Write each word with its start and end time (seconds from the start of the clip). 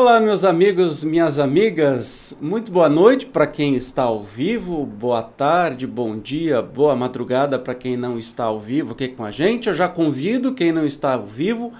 Olá, 0.00 0.18
meus 0.18 0.46
amigos, 0.46 1.04
minhas 1.04 1.38
amigas, 1.38 2.34
muito 2.40 2.72
boa 2.72 2.88
noite 2.88 3.26
para 3.26 3.46
quem 3.46 3.74
está 3.74 4.04
ao 4.04 4.24
vivo, 4.24 4.86
boa 4.86 5.22
tarde, 5.22 5.86
bom 5.86 6.18
dia, 6.18 6.62
boa 6.62 6.96
madrugada 6.96 7.58
para 7.58 7.74
quem 7.74 7.98
não 7.98 8.18
está 8.18 8.44
ao 8.44 8.58
vivo 8.58 8.94
aqui 8.94 9.08
com 9.08 9.22
a 9.22 9.30
gente. 9.30 9.68
Eu 9.68 9.74
já 9.74 9.86
convido 9.90 10.54
quem 10.54 10.72
não 10.72 10.86
está 10.86 11.12
ao 11.12 11.26
vivo, 11.26 11.74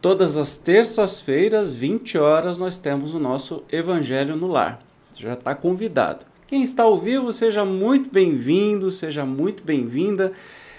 todas 0.00 0.36
as 0.36 0.56
terças-feiras, 0.56 1.72
20 1.72 2.18
horas, 2.18 2.58
nós 2.58 2.78
temos 2.78 3.14
o 3.14 3.20
nosso 3.20 3.62
Evangelho 3.70 4.34
no 4.34 4.48
Lar. 4.48 4.80
Você 5.12 5.22
já 5.22 5.34
está 5.34 5.54
convidado. 5.54 6.26
Quem 6.48 6.64
está 6.64 6.82
ao 6.82 6.98
vivo, 6.98 7.32
seja 7.32 7.64
muito 7.64 8.10
bem-vindo, 8.10 8.90
seja 8.90 9.24
muito 9.24 9.62
bem-vinda. 9.62 10.32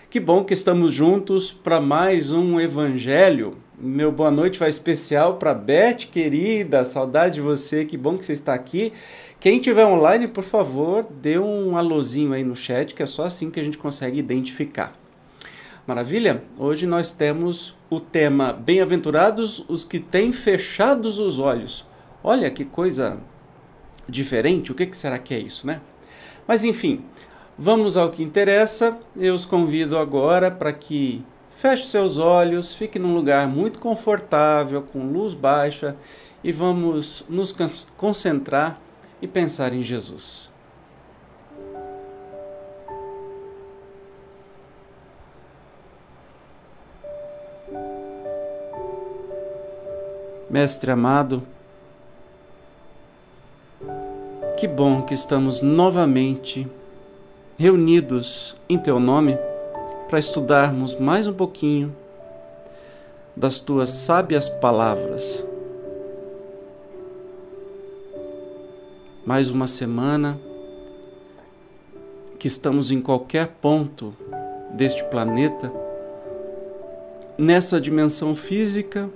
Que 0.10 0.20
bom 0.20 0.44
que 0.44 0.54
estamos 0.54 0.94
juntos 0.94 1.50
para 1.50 1.80
mais 1.80 2.34
um 2.34 2.60
Evangelho 2.60 3.63
meu 3.78 4.12
boa 4.12 4.30
noite 4.30 4.60
vai 4.60 4.70
especial 4.70 5.38
para 5.38 5.54
Beth, 5.54 6.06
querida, 6.12 6.86
saudade 6.86 7.36
de 7.36 7.42
você, 7.42 7.84
que 7.84 7.98
bom 7.98 8.18
que 8.18 8.24
você 8.24 8.34
está 8.34 8.54
aqui. 8.54 8.94
Quem 9.40 9.60
tiver 9.60 9.86
online, 9.86 10.28
por 10.28 10.44
favor, 10.44 11.06
dê 11.22 11.40
um 11.40 11.76
alôzinho 11.76 12.34
aí 12.34 12.44
no 12.44 12.56
chat, 12.56 12.94
que 12.94 13.02
é 13.02 13.06
só 13.06 13.26
assim 13.26 13.50
que 13.50 13.60
a 13.60 13.64
gente 13.64 13.78
consegue 13.78 14.20
identificar. 14.20 14.96
Maravilha? 15.88 16.44
Hoje 16.58 16.86
nós 16.86 17.12
temos 17.12 17.76
o 17.90 18.00
tema 18.00 18.54
Bem-aventurados 18.54 19.66
os 19.68 19.84
que 19.84 20.00
têm 20.00 20.32
fechados 20.32 21.20
os 21.20 21.40
olhos. 21.40 21.86
Olha 22.24 22.50
que 22.50 22.64
coisa 22.64 23.18
diferente, 24.08 24.72
o 24.72 24.76
que, 24.76 24.86
que 24.86 24.96
será 24.96 25.18
que 25.18 25.34
é 25.34 25.40
isso, 25.40 25.68
né? 25.68 25.82
Mas 26.48 26.64
enfim, 26.64 27.04
vamos 27.58 27.98
ao 27.98 28.12
que 28.12 28.24
interessa. 28.24 28.98
Eu 29.16 29.36
os 29.36 29.46
convido 29.46 29.98
agora 29.98 30.50
para 30.50 30.72
que 30.72 31.26
Feche 31.56 31.86
seus 31.86 32.18
olhos, 32.18 32.74
fique 32.74 33.00
num 33.00 33.14
lugar 33.14 33.48
muito 33.48 33.80
confortável, 33.80 34.82
com 34.82 35.06
luz 35.06 35.34
baixa 35.34 35.96
e 36.44 36.52
vamos 36.52 37.24
nos 37.30 37.56
concentrar 37.96 38.82
e 39.22 39.28
pensar 39.28 39.74
em 39.74 39.82
Jesus. 39.82 40.52
Mestre 50.50 50.92
amado, 50.92 51.42
que 54.58 54.68
bom 54.68 55.02
que 55.02 55.14
estamos 55.14 55.62
novamente 55.62 56.68
reunidos 57.58 58.56
em 58.70 58.78
Teu 58.78 59.00
nome 59.00 59.38
para 60.14 60.20
estudarmos 60.20 60.94
mais 60.94 61.26
um 61.26 61.34
pouquinho 61.34 61.92
das 63.36 63.60
tuas 63.60 63.90
sábias 63.90 64.48
palavras. 64.48 65.44
Mais 69.26 69.50
uma 69.50 69.66
semana 69.66 70.40
que 72.38 72.46
estamos 72.46 72.92
em 72.92 73.02
qualquer 73.02 73.56
ponto 73.60 74.16
deste 74.72 75.04
planeta, 75.06 75.74
nessa 77.36 77.82
dimensão 77.82 78.36
física 78.36 79.10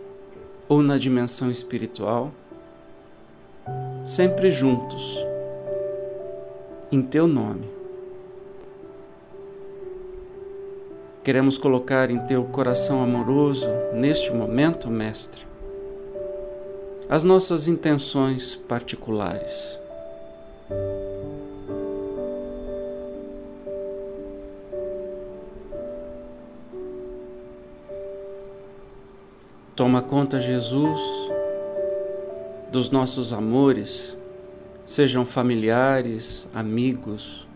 ou 0.67 0.81
na 0.81 0.97
dimensão 0.97 1.51
espiritual, 1.51 2.31
sempre 4.03 4.49
juntos, 4.49 5.23
em 6.91 7.03
teu 7.03 7.27
nome. 7.27 7.76
Queremos 11.27 11.57
colocar 11.57 12.09
em 12.09 12.19
teu 12.19 12.45
coração 12.45 13.03
amoroso, 13.03 13.67
neste 13.93 14.31
momento, 14.31 14.89
Mestre, 14.89 15.45
as 17.09 17.21
nossas 17.21 17.67
intenções 17.67 18.55
particulares. 18.55 19.77
Toma 29.75 30.01
conta, 30.01 30.39
Jesus, 30.39 31.01
dos 32.71 32.89
nossos 32.89 33.33
amores, 33.33 34.15
sejam 34.85 35.25
familiares, 35.25 36.47
amigos, 36.53 37.46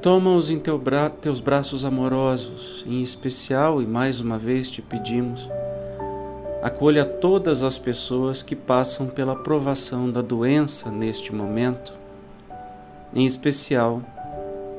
Toma-os 0.00 0.48
em 0.48 0.60
teu 0.60 0.78
bra 0.78 1.10
teus 1.10 1.40
braços 1.40 1.84
amorosos, 1.84 2.84
em 2.86 3.02
especial 3.02 3.82
e 3.82 3.86
mais 3.86 4.20
uma 4.20 4.38
vez 4.38 4.70
te 4.70 4.80
pedimos, 4.80 5.50
acolha 6.62 7.04
todas 7.04 7.64
as 7.64 7.78
pessoas 7.78 8.40
que 8.40 8.54
passam 8.54 9.08
pela 9.08 9.34
provação 9.34 10.08
da 10.08 10.22
doença 10.22 10.88
neste 10.88 11.34
momento, 11.34 11.92
em 13.12 13.26
especial 13.26 14.00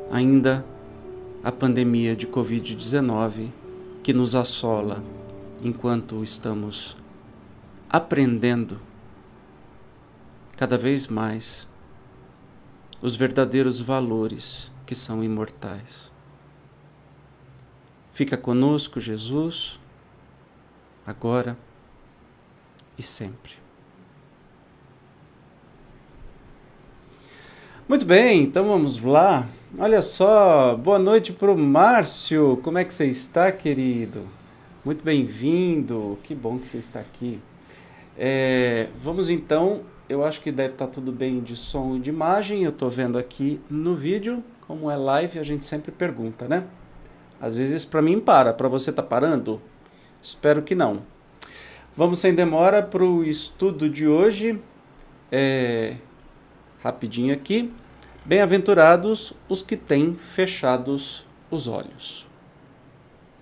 ainda 0.10 0.64
a 1.44 1.52
pandemia 1.52 2.16
de 2.16 2.26
Covid-19 2.26 3.50
que 4.02 4.14
nos 4.14 4.36
assola 4.36 5.04
enquanto 5.62 6.24
estamos 6.24 6.96
aprendendo 7.90 8.80
cada 10.56 10.78
vez 10.78 11.08
mais 11.08 11.68
os 13.02 13.18
verdadeiros 13.18 13.82
valores 13.82 14.72
que 14.90 14.96
são 14.96 15.24
imortais. 15.24 16.12
Fica 18.12 18.36
conosco, 18.36 19.00
Jesus, 19.00 19.80
agora 21.06 21.56
e 22.98 23.04
sempre. 23.04 23.52
Muito 27.88 28.04
bem, 28.04 28.42
então 28.42 28.68
vamos 28.68 29.00
lá. 29.00 29.48
Olha 29.78 30.02
só, 30.02 30.76
boa 30.76 30.98
noite 30.98 31.34
para 31.34 31.52
o 31.52 31.56
Márcio. 31.56 32.60
Como 32.64 32.80
é 32.80 32.84
que 32.84 32.92
você 32.92 33.06
está, 33.06 33.52
querido? 33.52 34.26
Muito 34.84 35.04
bem-vindo. 35.04 36.18
Que 36.24 36.34
bom 36.34 36.58
que 36.58 36.68
você 36.68 36.80
está 36.80 37.00
aqui. 37.00 37.40
É, 38.18 38.90
vamos 39.04 39.30
então. 39.30 39.82
Eu 40.10 40.26
acho 40.26 40.42
que 40.42 40.52
deve 40.52 40.74
estar 40.74 40.88
tudo 40.88 41.12
bem 41.12 41.42
de 41.42 41.56
som 41.56 41.98
e 41.98 42.00
de 42.00 42.10
imagem. 42.10 42.64
Eu 42.64 42.72
estou 42.72 42.90
vendo 42.90 43.20
aqui 43.20 43.62
no 43.70 43.94
vídeo. 43.94 44.44
Como 44.70 44.92
é 44.92 44.96
live, 44.96 45.40
a 45.40 45.44
gente 45.44 45.66
sempre 45.66 45.92
pergunta, 45.92 46.48
né? 46.48 46.64
Às 47.42 47.56
vezes 47.56 47.84
para 47.84 48.04
mim 48.04 48.20
para, 48.20 48.54
para 48.54 48.68
você 48.68 48.94
tá 48.94 49.02
parando? 49.02 49.60
Espero 50.22 50.62
que 50.62 50.76
não. 50.76 51.02
Vamos 51.98 52.20
sem 52.20 52.36
demora 52.36 52.84
para 52.84 53.04
o 53.04 53.24
estudo 53.24 53.90
de 53.90 54.08
hoje. 54.08 54.62
É... 55.32 55.96
Rapidinho 56.84 57.34
aqui. 57.34 57.74
Bem-aventurados 58.24 59.34
os 59.50 59.64
que 59.64 59.76
têm 59.76 60.14
fechados 60.14 61.26
os 61.50 61.66
olhos. 61.66 62.28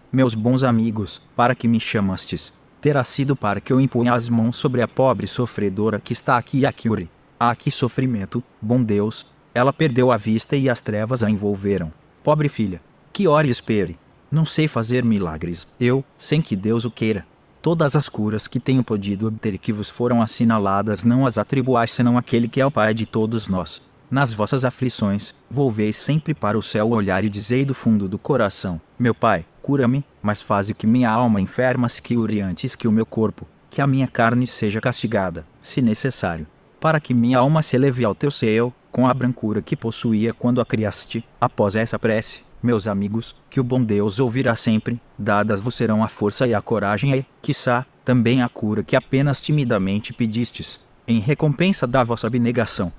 Meus 0.10 0.34
bons 0.34 0.64
amigos, 0.64 1.22
para 1.36 1.54
que 1.54 1.68
me 1.68 1.78
chamastes, 1.78 2.54
terá 2.80 3.04
sido 3.04 3.36
para 3.36 3.60
que 3.60 3.74
eu 3.74 3.82
imponha 3.82 4.14
as 4.14 4.30
mãos 4.30 4.56
sobre 4.56 4.82
a 4.82 4.88
pobre 4.88 5.28
sofredora 5.28 6.00
que 6.00 6.14
está 6.14 6.38
aqui 6.38 6.60
e 6.60 6.66
aqui. 6.66 7.10
Ah, 7.38 7.54
que 7.54 7.70
sofrimento, 7.70 8.42
bom 8.62 8.82
Deus, 8.82 9.28
ela 9.58 9.74
perdeu 9.74 10.12
a 10.12 10.18
vista 10.18 10.56
e 10.56 10.70
as 10.70 10.82
trevas 10.82 11.24
a 11.24 11.30
envolveram. 11.32 11.92
Pobre 12.24 12.48
filha, 12.48 12.80
que 13.12 13.28
ore 13.28 13.48
e 13.48 13.52
espere. 13.52 13.98
Não 14.32 14.46
sei 14.46 14.68
fazer 14.68 15.04
milagres, 15.04 15.68
eu, 15.80 16.06
sem 16.16 16.44
que 16.44 16.56
Deus 16.56 16.86
o 16.86 16.92
queira. 16.92 17.26
Todas 17.60 17.96
as 17.96 18.08
curas 18.08 18.48
que 18.48 18.60
tenho 18.60 18.84
podido 18.84 19.28
obter 19.28 19.58
que 19.58 19.74
vos 19.74 19.90
foram 19.90 20.22
assinaladas 20.22 21.04
não 21.04 21.26
as 21.26 21.40
atribuais 21.40 21.90
senão 21.90 22.20
aquele 22.20 22.48
que 22.48 22.62
é 22.62 22.66
o 22.66 22.70
Pai 22.70 22.94
de 22.94 23.08
todos 23.08 23.48
nós. 23.48 23.82
Nas 24.12 24.32
vossas 24.32 24.64
aflições, 24.64 25.34
volveis 25.50 25.98
sempre 25.98 26.36
para 26.36 26.58
o 26.58 26.62
céu 26.62 26.92
olhar 26.92 27.26
e 27.26 27.30
dizei 27.30 27.66
do 27.66 27.74
fundo 27.74 28.08
do 28.08 28.20
coração: 28.20 28.80
Meu 29.00 29.16
Pai, 29.16 29.44
cura-me, 29.60 30.06
mas 30.22 30.40
faze 30.40 30.76
que 30.76 30.86
minha 30.86 31.10
alma 31.10 31.42
enferma 31.42 31.90
se 31.90 32.02
cure 32.02 32.42
antes 32.42 32.76
que 32.76 32.88
o 32.88 32.92
meu 32.92 33.08
corpo, 33.08 33.48
que 33.72 33.82
a 33.82 33.88
minha 33.88 34.08
carne 34.08 34.46
seja 34.46 34.80
castigada, 34.80 35.46
se 35.62 35.82
necessário, 35.82 36.46
para 36.80 37.00
que 37.00 37.14
minha 37.14 37.40
alma 37.40 37.64
se 37.64 37.76
eleve 37.76 38.06
ao 38.06 38.16
teu 38.16 38.30
seio, 38.30 38.72
com 38.98 39.06
a 39.06 39.14
brancura 39.14 39.62
que 39.62 39.76
possuía 39.76 40.34
quando 40.34 40.60
a 40.60 40.66
criaste. 40.66 41.24
Após 41.40 41.76
essa 41.76 42.00
prece, 42.00 42.42
meus 42.64 42.88
amigos, 42.88 43.36
que 43.48 43.60
o 43.60 43.64
bom 43.64 43.84
Deus 43.84 44.18
ouvirá 44.18 44.56
sempre, 44.56 45.00
dadas 45.16 45.62
vos 45.62 45.76
serão 45.76 46.04
a 46.04 46.08
força 46.08 46.48
e 46.48 46.54
a 46.56 46.62
coragem 46.64 47.16
e, 47.16 47.24
quiçá, 47.40 47.86
também 48.04 48.42
a 48.42 48.50
cura 48.50 48.82
que 48.82 48.96
apenas 48.96 49.40
timidamente 49.40 50.14
pedistes, 50.14 50.80
em 51.08 51.20
recompensa 51.20 51.86
da 51.86 52.04
vossa 52.04 52.26
abnegação. 52.26 52.92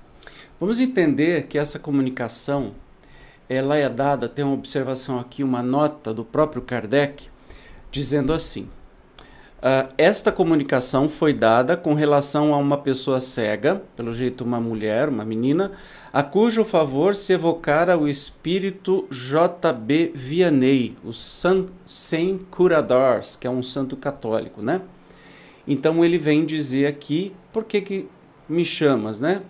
Vamos 0.60 0.78
entender 0.78 1.48
que 1.48 1.58
essa 1.58 1.80
comunicação 1.80 2.74
ela 3.48 3.76
é 3.76 3.88
dada, 3.88 4.28
tem 4.28 4.44
uma 4.44 4.54
observação 4.54 5.18
aqui, 5.18 5.42
uma 5.42 5.64
nota 5.64 6.14
do 6.14 6.24
próprio 6.24 6.62
Kardec, 6.62 7.26
dizendo 7.90 8.32
assim: 8.32 8.68
Uh, 9.58 9.92
esta 9.98 10.30
comunicação 10.30 11.08
foi 11.08 11.32
dada 11.32 11.76
com 11.76 11.92
relação 11.92 12.54
a 12.54 12.56
uma 12.58 12.78
pessoa 12.78 13.18
cega, 13.18 13.82
pelo 13.96 14.12
jeito 14.12 14.44
uma 14.44 14.60
mulher, 14.60 15.08
uma 15.08 15.24
menina, 15.24 15.72
a 16.12 16.22
cujo 16.22 16.64
favor 16.64 17.16
se 17.16 17.32
evocara 17.32 17.98
o 17.98 18.06
espírito 18.06 19.08
J.B. 19.10 20.12
Vianney, 20.14 20.96
o 21.04 21.12
Saint 21.12 22.40
Curadors, 22.52 23.34
que 23.34 23.48
é 23.48 23.50
um 23.50 23.62
santo 23.62 23.96
católico, 23.96 24.62
né? 24.62 24.80
Então 25.66 26.04
ele 26.04 26.18
vem 26.18 26.46
dizer 26.46 26.86
aqui, 26.86 27.34
por 27.52 27.64
que, 27.64 27.80
que 27.80 28.08
me 28.48 28.64
chamas, 28.64 29.18
né? 29.18 29.42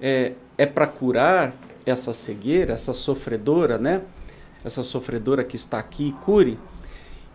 É, 0.00 0.34
é 0.56 0.66
para 0.66 0.86
curar 0.86 1.52
essa 1.84 2.12
cegueira, 2.12 2.74
essa 2.74 2.94
sofredora, 2.94 3.76
né? 3.76 4.02
Essa 4.64 4.84
sofredora 4.84 5.42
que 5.42 5.56
está 5.56 5.80
aqui, 5.80 6.14
cure, 6.24 6.56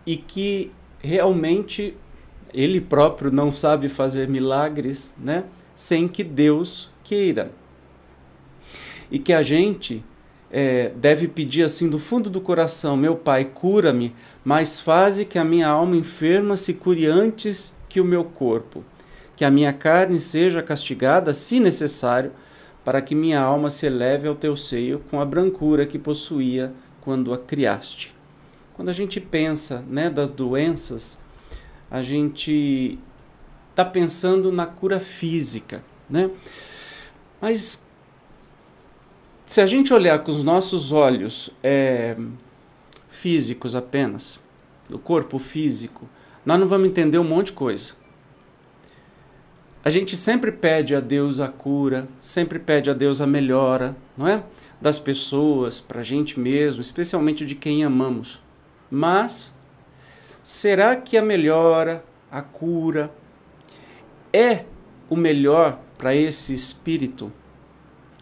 e 0.06 0.16
que 0.16 0.72
realmente 1.00 1.94
ele 2.54 2.80
próprio 2.80 3.32
não 3.32 3.52
sabe 3.52 3.88
fazer 3.88 4.28
milagres, 4.28 5.12
né? 5.18 5.44
Sem 5.74 6.06
que 6.06 6.22
Deus 6.22 6.90
queira. 7.02 7.50
E 9.10 9.18
que 9.18 9.32
a 9.32 9.42
gente 9.42 10.04
é, 10.50 10.92
deve 10.94 11.26
pedir 11.26 11.64
assim 11.64 11.90
do 11.90 11.98
fundo 11.98 12.30
do 12.30 12.40
coração: 12.40 12.96
Meu 12.96 13.16
Pai, 13.16 13.44
cura-me, 13.44 14.14
mas 14.44 14.78
faze 14.78 15.24
que 15.24 15.38
a 15.38 15.44
minha 15.44 15.68
alma 15.68 15.96
enferma 15.96 16.56
se 16.56 16.74
cure 16.74 17.06
antes 17.06 17.76
que 17.88 18.00
o 18.00 18.04
meu 18.04 18.24
corpo, 18.24 18.84
que 19.34 19.44
a 19.44 19.50
minha 19.50 19.72
carne 19.72 20.20
seja 20.20 20.62
castigada, 20.62 21.34
se 21.34 21.58
necessário, 21.58 22.30
para 22.84 23.02
que 23.02 23.16
minha 23.16 23.40
alma 23.40 23.68
se 23.68 23.86
eleve 23.86 24.28
ao 24.28 24.36
teu 24.36 24.56
seio 24.56 25.02
com 25.10 25.20
a 25.20 25.24
brancura 25.24 25.86
que 25.86 25.98
possuía 25.98 26.72
quando 27.00 27.32
a 27.32 27.38
criaste. 27.38 28.14
Quando 28.74 28.90
a 28.90 28.92
gente 28.92 29.20
pensa 29.20 29.84
né, 29.88 30.08
das 30.08 30.30
doenças 30.30 31.23
a 31.90 32.02
gente 32.02 32.98
está 33.70 33.84
pensando 33.84 34.52
na 34.52 34.66
cura 34.66 35.00
física, 35.00 35.84
né? 36.08 36.30
Mas 37.40 37.84
se 39.44 39.60
a 39.60 39.66
gente 39.66 39.92
olhar 39.92 40.18
com 40.20 40.30
os 40.30 40.42
nossos 40.42 40.92
olhos 40.92 41.50
é, 41.62 42.16
físicos 43.08 43.74
apenas, 43.74 44.40
do 44.88 44.98
corpo 44.98 45.38
físico, 45.38 46.08
nós 46.44 46.58
não 46.58 46.66
vamos 46.66 46.88
entender 46.88 47.18
um 47.18 47.24
monte 47.24 47.46
de 47.46 47.54
coisa. 47.54 47.94
A 49.84 49.90
gente 49.90 50.16
sempre 50.16 50.50
pede 50.50 50.94
a 50.94 51.00
Deus 51.00 51.40
a 51.40 51.48
cura, 51.48 52.06
sempre 52.20 52.58
pede 52.58 52.88
a 52.90 52.94
Deus 52.94 53.20
a 53.20 53.26
melhora, 53.26 53.94
não 54.16 54.26
é? 54.26 54.42
Das 54.80 54.98
pessoas, 54.98 55.78
para 55.80 56.00
a 56.00 56.02
gente 56.02 56.40
mesmo, 56.40 56.80
especialmente 56.80 57.44
de 57.44 57.54
quem 57.54 57.84
amamos. 57.84 58.40
Mas 58.90 59.54
Será 60.44 60.94
que 60.94 61.16
a 61.16 61.22
melhora, 61.22 62.04
a 62.30 62.42
cura, 62.42 63.10
é 64.30 64.66
o 65.08 65.16
melhor 65.16 65.80
para 65.96 66.14
esse 66.14 66.52
espírito? 66.52 67.32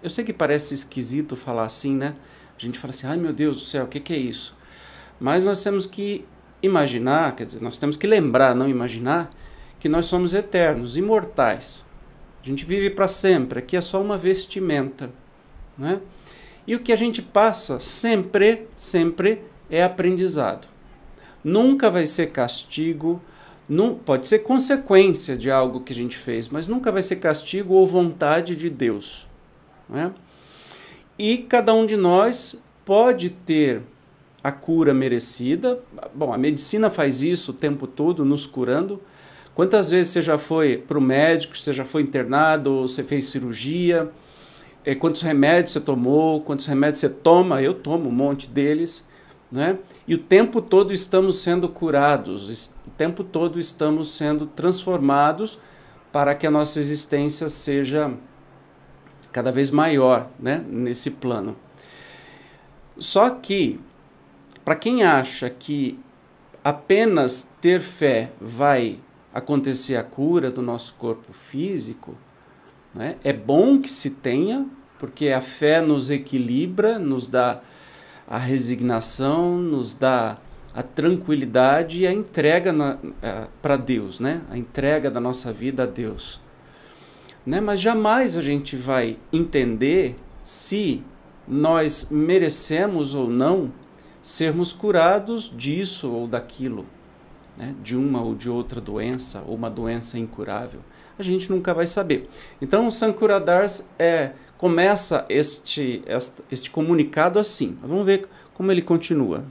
Eu 0.01 0.09
sei 0.09 0.23
que 0.25 0.33
parece 0.33 0.73
esquisito 0.73 1.35
falar 1.35 1.65
assim, 1.65 1.97
né? 1.97 2.15
A 2.57 2.65
gente 2.65 2.79
fala 2.79 2.93
assim, 2.93 3.09
ai 3.09 3.17
meu 3.17 3.33
Deus 3.33 3.57
do 3.57 3.63
céu, 3.65 3.87
o 3.87 3.89
que, 3.89 3.99
que 3.99 4.13
é 4.13 4.17
isso? 4.17 4.57
Mas 5.19 5.43
nós 5.43 5.65
temos 5.65 5.85
que 5.85 6.25
imaginar, 6.63 7.35
quer 7.35 7.45
dizer, 7.45 7.61
nós 7.61 7.77
temos 7.77 7.97
que 7.97 8.07
lembrar, 8.07 8.55
não 8.55 8.69
imaginar, 8.69 9.29
que 9.81 9.89
nós 9.89 10.07
somos 10.07 10.33
eternos, 10.33 10.97
imortais. 10.97 11.85
A 12.41 12.47
gente 12.47 12.65
vive 12.65 12.89
para 12.89 13.09
sempre, 13.09 13.59
aqui 13.59 13.77
é 13.77 13.81
só 13.81 14.01
uma 14.01 14.17
vestimenta. 14.17 15.11
Né? 15.77 16.01
E 16.69 16.77
o 16.77 16.79
que 16.79 16.93
a 16.93 16.97
gente 16.97 17.21
passa 17.21 17.81
sempre, 17.81 18.69
sempre 18.77 19.43
é 19.69 19.83
aprendizado 19.83 20.72
nunca 21.45 21.91
vai 21.91 22.07
ser 22.07 22.29
castigo, 22.29 23.21
não, 23.69 23.95
pode 23.95 24.29
ser 24.29 24.41
consequência 24.41 25.37
de 25.37 25.51
algo 25.51 25.81
que 25.81 25.93
a 25.93 25.97
gente 25.97 26.17
fez, 26.17 26.49
mas 26.49 26.69
nunca 26.69 26.91
vai 26.91 27.03
ser 27.03 27.17
castigo 27.17 27.75
ou 27.75 27.87
vontade 27.87 28.57
de 28.57 28.69
Deus. 28.69 29.29
Né? 29.89 30.13
E 31.19 31.39
cada 31.39 31.73
um 31.73 31.87
de 31.87 31.97
nós 31.97 32.57
pode 32.85 33.31
ter 33.31 33.83
a 34.43 34.51
cura 34.51 34.93
merecida. 34.93 35.79
Bom, 36.15 36.33
a 36.33 36.39
medicina 36.39 36.91
faz 36.91 37.23
isso 37.23 37.53
o 37.53 37.55
tempo 37.55 37.87
todo, 37.87 38.25
nos 38.25 38.47
curando. 38.47 39.01
Quantas 39.55 39.91
vezes 39.91 40.13
você 40.13 40.23
já 40.23 40.39
foi 40.39 40.77
para 40.77 40.99
o 40.99 41.01
médico, 41.01 41.57
você 41.57 41.73
já 41.73 41.85
foi 41.85 42.03
internado, 42.03 42.73
ou 42.73 42.89
você 42.89 43.05
fez 43.05 43.27
cirurgia? 43.27 44.11
É, 44.85 44.95
quantos 44.95 45.23
remédios 45.23 45.73
você 45.73 45.81
tomou? 45.81 46.41
Quantos 46.41 46.67
remédios 46.67 47.01
você 47.01 47.09
toma? 47.09 47.63
Eu 47.63 47.75
tomo 47.75 48.09
um 48.09 48.13
monte 48.13 48.49
deles. 48.49 49.07
Né? 49.53 49.79
E 50.09 50.15
o 50.15 50.19
tempo 50.19 50.63
todo 50.63 50.95
estamos 50.95 51.43
sendo 51.43 51.69
curados, 51.69 52.71
o 52.87 52.91
tempo 52.97 53.23
todo 53.23 53.61
estamos 53.61 54.17
sendo 54.17 54.47
transformados 54.47 55.59
para 56.11 56.35
que 56.35 56.47
a 56.47 56.51
nossa 56.51 56.81
existência 56.81 57.51
seja 57.51 58.15
cada 59.31 59.53
vez 59.53 59.71
maior 59.71 60.31
né? 60.41 60.65
nesse 60.67 61.11
plano. 61.11 61.55
Só 62.99 63.29
que, 63.29 63.79
para 64.65 64.75
quem 64.75 65.03
acha 65.03 65.51
que 65.51 65.99
apenas 66.65 67.47
ter 67.61 67.81
fé 67.81 68.33
vai 68.41 69.01
acontecer 69.35 69.97
a 69.97 70.03
cura 70.03 70.51
do 70.51 70.63
nosso 70.63 70.95
corpo 70.95 71.31
físico, 71.33 72.17
né? 72.95 73.17
é 73.23 73.35
bom 73.35 73.81
que 73.83 73.93
se 73.93 74.11
tenha, 74.11 74.67
porque 74.99 75.29
a 75.29 75.43
fé 75.43 75.83
nos 75.83 76.09
equilibra, 76.09 76.99
nos 76.99 77.29
dá 77.29 77.61
a 78.27 78.39
resignação, 78.39 79.59
nos 79.59 79.95
dá 79.95 80.39
a 80.75 80.83
tranquilidade 80.83 82.01
e 82.01 82.07
a 82.07 82.13
entrega 82.13 82.73
para 83.61 83.77
Deus, 83.77 84.21
né? 84.21 84.43
A 84.51 84.57
entrega 84.57 85.11
da 85.11 85.21
nossa 85.21 85.53
vida 85.53 85.83
a 85.83 85.87
Deus. 85.87 86.41
Né? 87.45 87.61
Mas 87.61 87.81
jamais 87.81 88.37
a 88.37 88.41
gente 88.41 88.77
vai 88.77 89.19
entender 89.33 90.17
se 90.43 91.03
nós 91.47 92.09
merecemos 92.11 93.15
ou 93.15 93.29
não 93.29 93.73
sermos 94.23 94.73
curados 94.73 95.53
disso 95.55 96.11
ou 96.11 96.29
daquilo, 96.29 96.87
né? 97.57 97.75
de 97.83 97.97
uma 97.97 98.23
ou 98.23 98.35
de 98.35 98.49
outra 98.49 98.81
doença, 98.81 99.43
ou 99.47 99.57
uma 99.57 99.69
doença 99.69 100.19
incurável. 100.19 100.81
A 101.19 101.23
gente 101.23 101.51
nunca 101.51 101.75
vai 101.75 101.87
saber. 101.87 102.29
Então, 102.61 102.87
o 102.87 102.93
Sankuradars 102.93 103.89
é 103.99 104.33
começa 104.63 105.25
este, 105.29 106.05
este, 106.07 106.41
este 106.49 106.71
comunicado 106.71 107.41
assim. 107.41 107.77
Vamos 107.83 108.07
ver 108.07 108.29
como 108.55 108.71
ele 108.71 108.81
continua. 108.81 109.45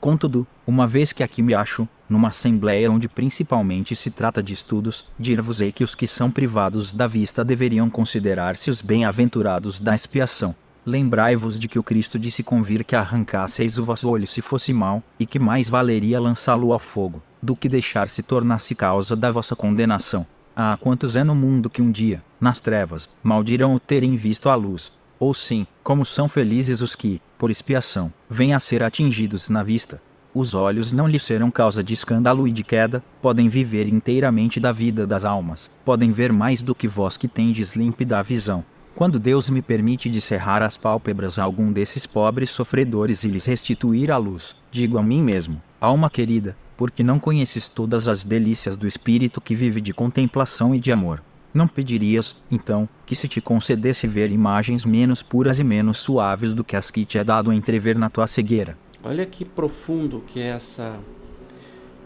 Contudo, 0.00 0.46
uma 0.66 0.86
vez 0.86 1.12
que 1.12 1.22
aqui 1.22 1.42
me 1.42 1.52
acho, 1.52 1.86
numa 2.08 2.28
assembleia 2.28 2.90
onde 2.90 3.10
principalmente 3.10 3.94
se 3.94 4.10
trata 4.10 4.42
de 4.42 4.54
estudos, 4.54 5.04
dir-vos-ei 5.18 5.70
que 5.70 5.84
os 5.84 5.94
que 5.94 6.06
são 6.06 6.30
privados 6.30 6.94
da 6.94 7.06
vista 7.06 7.44
deveriam 7.44 7.90
considerar-se 7.90 8.70
os 8.70 8.80
bem-aventurados 8.80 9.78
da 9.78 9.94
expiação. 9.94 10.54
Lembrai-vos 10.86 11.58
de 11.58 11.68
que 11.68 11.78
o 11.78 11.82
Cristo 11.82 12.18
disse 12.18 12.42
convir 12.42 12.86
que 12.86 12.96
arrancasseis 12.96 13.76
o 13.76 13.84
vosso 13.84 14.08
olho 14.08 14.26
se 14.26 14.40
fosse 14.40 14.72
mal, 14.72 15.02
e 15.20 15.26
que 15.26 15.38
mais 15.38 15.68
valeria 15.68 16.18
lançá-lo 16.18 16.72
ao 16.72 16.78
fogo, 16.78 17.22
do 17.42 17.54
que 17.54 17.68
deixar-se 17.68 18.22
tornar-se 18.22 18.74
causa 18.74 19.14
da 19.14 19.30
vossa 19.30 19.54
condenação. 19.54 20.26
Há 20.54 20.76
quantos 20.78 21.16
é 21.16 21.24
no 21.24 21.34
mundo 21.34 21.70
que 21.70 21.80
um 21.80 21.90
dia, 21.90 22.22
nas 22.38 22.60
trevas, 22.60 23.08
maldirão 23.22 23.74
o 23.74 23.80
terem 23.80 24.16
visto 24.16 24.50
a 24.50 24.54
luz? 24.54 24.92
Ou 25.18 25.32
sim, 25.32 25.66
como 25.82 26.04
são 26.04 26.28
felizes 26.28 26.82
os 26.82 26.94
que, 26.94 27.22
por 27.38 27.50
expiação, 27.50 28.12
vêm 28.28 28.52
a 28.52 28.60
ser 28.60 28.82
atingidos 28.82 29.48
na 29.48 29.62
vista? 29.62 30.02
Os 30.34 30.52
olhos 30.52 30.92
não 30.92 31.08
lhes 31.08 31.22
serão 31.22 31.50
causa 31.50 31.82
de 31.82 31.94
escândalo 31.94 32.46
e 32.46 32.52
de 32.52 32.62
queda, 32.62 33.02
podem 33.22 33.48
viver 33.48 33.88
inteiramente 33.88 34.60
da 34.60 34.72
vida 34.72 35.06
das 35.06 35.24
almas, 35.24 35.70
podem 35.86 36.12
ver 36.12 36.30
mais 36.34 36.60
do 36.60 36.74
que 36.74 36.86
vós 36.86 37.16
que 37.16 37.28
tendes 37.28 37.74
límpida 37.74 38.18
a 38.18 38.22
visão. 38.22 38.62
Quando 38.94 39.18
Deus 39.18 39.48
me 39.48 39.62
permite 39.62 40.10
de 40.10 40.20
cerrar 40.20 40.62
as 40.62 40.76
pálpebras 40.76 41.38
a 41.38 41.44
algum 41.44 41.72
desses 41.72 42.06
pobres 42.06 42.50
sofredores 42.50 43.24
e 43.24 43.28
lhes 43.28 43.46
restituir 43.46 44.10
a 44.10 44.18
luz, 44.18 44.54
digo 44.70 44.98
a 44.98 45.02
mim 45.02 45.22
mesmo, 45.22 45.62
alma 45.80 46.10
querida, 46.10 46.54
porque 46.82 47.04
não 47.04 47.20
conheces 47.20 47.68
todas 47.68 48.08
as 48.08 48.24
delícias 48.24 48.76
do 48.76 48.88
espírito 48.88 49.40
que 49.40 49.54
vive 49.54 49.80
de 49.80 49.94
contemplação 49.94 50.74
e 50.74 50.80
de 50.80 50.90
amor. 50.90 51.22
Não 51.54 51.68
pedirias, 51.68 52.34
então, 52.50 52.88
que 53.06 53.14
se 53.14 53.28
te 53.28 53.40
concedesse 53.40 54.08
ver 54.08 54.32
imagens 54.32 54.84
menos 54.84 55.22
puras 55.22 55.60
e 55.60 55.62
menos 55.62 55.98
suaves 55.98 56.52
do 56.52 56.64
que 56.64 56.74
as 56.74 56.90
que 56.90 57.04
te 57.04 57.18
é 57.18 57.22
dado 57.22 57.52
entrever 57.52 57.96
na 57.96 58.10
tua 58.10 58.26
cegueira? 58.26 58.76
Olha 59.04 59.24
que 59.24 59.44
profundo 59.44 60.24
que 60.26 60.40
é 60.40 60.48
essa 60.48 60.98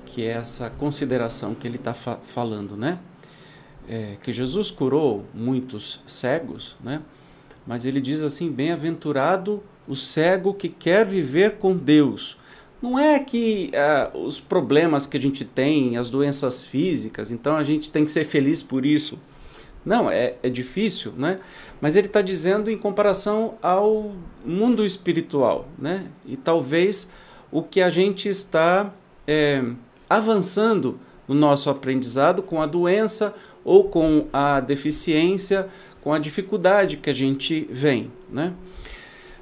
que 0.05 0.23
é 0.23 0.33
essa 0.33 0.69
consideração 0.69 1.55
que 1.55 1.67
ele 1.67 1.77
está 1.77 1.95
fa 1.95 2.19
falando, 2.23 2.77
né? 2.77 2.99
É, 3.89 4.19
que 4.23 4.31
Jesus 4.31 4.71
curou 4.71 5.25
muitos 5.33 6.03
cegos, 6.07 6.77
né? 6.85 7.01
Mas 7.67 7.87
ele 7.87 7.99
diz 7.99 8.23
assim: 8.23 8.53
bem-aventurado 8.53 9.63
o 9.89 9.97
cego 9.97 10.53
que 10.53 10.69
quer 10.69 11.07
viver 11.07 11.53
com 11.57 11.75
Deus. 11.75 12.37
Não 12.81 12.99
é 12.99 13.19
que 13.19 13.71
uh, 13.73 14.19
os 14.19 14.39
problemas 14.39 15.07
que 15.07 15.17
a 15.17 15.21
gente 15.21 15.45
tem, 15.45 15.97
as 15.97 16.11
doenças 16.11 16.65
físicas, 16.65 17.31
então 17.31 17.57
a 17.57 17.65
gente 17.65 17.91
tem 17.91 18.05
que 18.05 18.11
ser 18.11 18.25
feliz 18.25 18.63
por 18.63 18.85
isso. 18.85 19.19
Não, 19.85 20.11
é, 20.11 20.35
é 20.43 20.49
difícil, 20.49 21.13
né? 21.17 21.39
Mas 21.81 21.97
ele 21.97 22.09
está 22.09 22.21
dizendo 22.21 22.71
em 22.71 22.77
comparação 22.77 23.55
ao 23.63 24.13
mundo 24.45 24.85
espiritual, 24.85 25.69
né? 25.79 26.07
E 26.27 26.37
talvez 26.37 27.09
o 27.53 27.63
que 27.63 27.81
a 27.81 27.89
gente 27.89 28.29
está 28.29 28.93
é, 29.27 29.65
avançando 30.11 30.99
no 31.29 31.35
nosso 31.35 31.71
aprendizado 31.71 32.43
com 32.43 32.61
a 32.61 32.67
doença 32.67 33.35
ou 33.65 33.85
com 33.85 34.27
a 34.33 34.61
deficiência, 34.61 35.69
com 36.03 36.13
a 36.13 36.19
dificuldade 36.19 36.97
que 36.97 37.09
a 37.09 37.15
gente 37.15 37.67
vem, 37.71 38.11
né? 38.31 38.53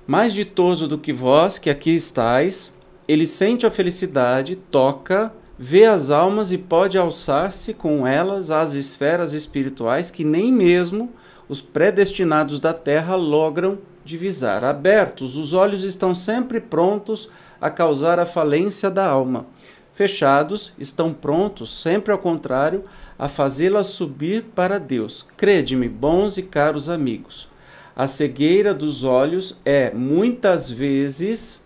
Mais 0.07 0.35
ditoso 0.35 0.87
do 0.87 0.99
que 0.99 1.13
vós, 1.13 1.59
que 1.59 1.71
aqui 1.71 1.91
estáis, 1.95 2.75
ele 3.07 3.27
sente 3.27 3.67
a 3.67 3.71
felicidade, 3.71 4.57
toca, 4.57 5.33
vê 5.59 5.85
as 5.85 6.11
almas 6.11 6.53
e 6.53 6.59
pode 6.59 6.99
alçar-se 6.99 7.75
com 7.75 8.07
elas 8.07 8.51
às 8.51 8.75
esferas 8.75 9.35
espirituais 9.35 10.11
que 10.11 10.25
nem 10.25 10.53
mesmo 10.53 11.13
os 11.49 11.61
predestinados 11.61 12.59
da 12.59 12.73
terra 12.73 13.15
logram 13.15 13.79
divisar. 14.05 14.65
Abertos, 14.65 15.37
os 15.37 15.53
olhos 15.53 15.85
estão 15.85 16.15
sempre 16.15 16.61
prontos 16.61 17.29
a 17.61 17.71
causar 17.71 18.19
a 18.19 18.27
falência 18.27 18.91
da 18.91 19.07
alma. 19.07 19.47
Fechados, 19.93 20.73
estão 20.79 21.13
prontos, 21.13 21.81
sempre 21.81 22.13
ao 22.13 22.19
contrário, 22.19 22.85
a 23.19 23.29
fazê-la 23.29 23.85
subir 23.85 24.45
para 24.55 24.79
Deus. 24.79 25.27
Crede-me, 25.37 25.89
bons 25.89 26.37
e 26.37 26.43
caros 26.43 26.89
amigos. 26.89 27.49
A 27.95 28.09
cegueira 28.09 28.75
dos 28.75 29.05
olhos 29.05 29.57
é, 29.65 29.93
muitas 29.95 30.69
vezes, 30.69 31.64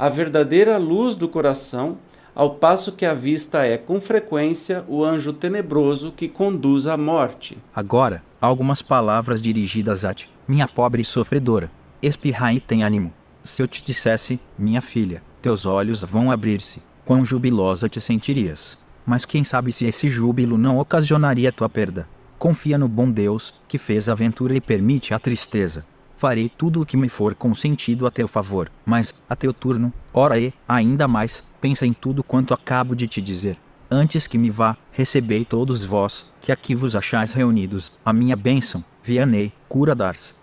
a 0.00 0.08
verdadeira 0.08 0.78
luz 0.78 1.14
do 1.14 1.28
coração, 1.28 1.98
ao 2.34 2.54
passo 2.54 2.90
que 2.90 3.04
a 3.04 3.12
vista 3.12 3.66
é, 3.66 3.76
com 3.76 4.00
frequência, 4.00 4.82
o 4.88 5.04
anjo 5.04 5.30
tenebroso 5.30 6.10
que 6.10 6.26
conduz 6.26 6.86
à 6.86 6.96
morte. 6.96 7.58
Agora, 7.76 8.22
algumas 8.40 8.80
palavras 8.80 9.42
dirigidas 9.42 10.02
a 10.06 10.14
ti, 10.14 10.30
minha 10.48 10.66
pobre 10.66 11.04
sofredora. 11.04 11.70
Espirrai 12.00 12.54
e 12.54 12.60
tem 12.60 12.82
ânimo. 12.82 13.12
Se 13.44 13.60
eu 13.60 13.68
te 13.68 13.84
dissesse, 13.84 14.40
minha 14.58 14.80
filha, 14.80 15.22
teus 15.42 15.66
olhos 15.66 16.02
vão 16.02 16.30
abrir-se, 16.30 16.82
quão 17.04 17.22
jubilosa 17.22 17.86
te 17.86 18.00
sentirias. 18.00 18.78
Mas 19.04 19.26
quem 19.26 19.44
sabe 19.44 19.70
se 19.70 19.84
esse 19.84 20.08
júbilo 20.08 20.56
não 20.56 20.78
ocasionaria 20.78 21.52
tua 21.52 21.68
perda? 21.68 22.08
Confia 22.38 22.78
no 22.78 22.88
bom 22.88 23.10
Deus, 23.10 23.52
que 23.68 23.76
fez 23.76 24.08
a 24.08 24.12
aventura 24.12 24.56
e 24.56 24.62
permite 24.62 25.12
a 25.12 25.18
tristeza. 25.18 25.84
Farei 26.20 26.50
tudo 26.50 26.82
o 26.82 26.84
que 26.84 26.98
me 26.98 27.08
for 27.08 27.34
consentido 27.34 28.06
a 28.06 28.10
teu 28.10 28.28
favor, 28.28 28.70
mas, 28.84 29.14
a 29.26 29.34
teu 29.34 29.54
turno, 29.54 29.90
ora 30.12 30.38
e, 30.38 30.52
ainda 30.68 31.08
mais, 31.08 31.42
pensa 31.62 31.86
em 31.86 31.94
tudo 31.94 32.22
quanto 32.22 32.52
acabo 32.52 32.94
de 32.94 33.08
te 33.08 33.22
dizer. 33.22 33.56
Antes 33.90 34.26
que 34.26 34.36
me 34.36 34.50
vá, 34.50 34.76
recebei 34.92 35.46
todos 35.46 35.82
vós, 35.82 36.26
que 36.42 36.52
aqui 36.52 36.74
vos 36.74 36.94
achais 36.94 37.32
reunidos, 37.32 37.90
a 38.04 38.12
minha 38.12 38.36
bênção, 38.36 38.84
Vianney, 39.02 39.50
cura 39.66 39.94
Dars. 39.94 40.34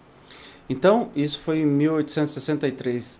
Então, 0.67 1.11
isso 1.15 1.39
foi 1.41 1.59
em 1.59 1.67
1863. 1.67 3.19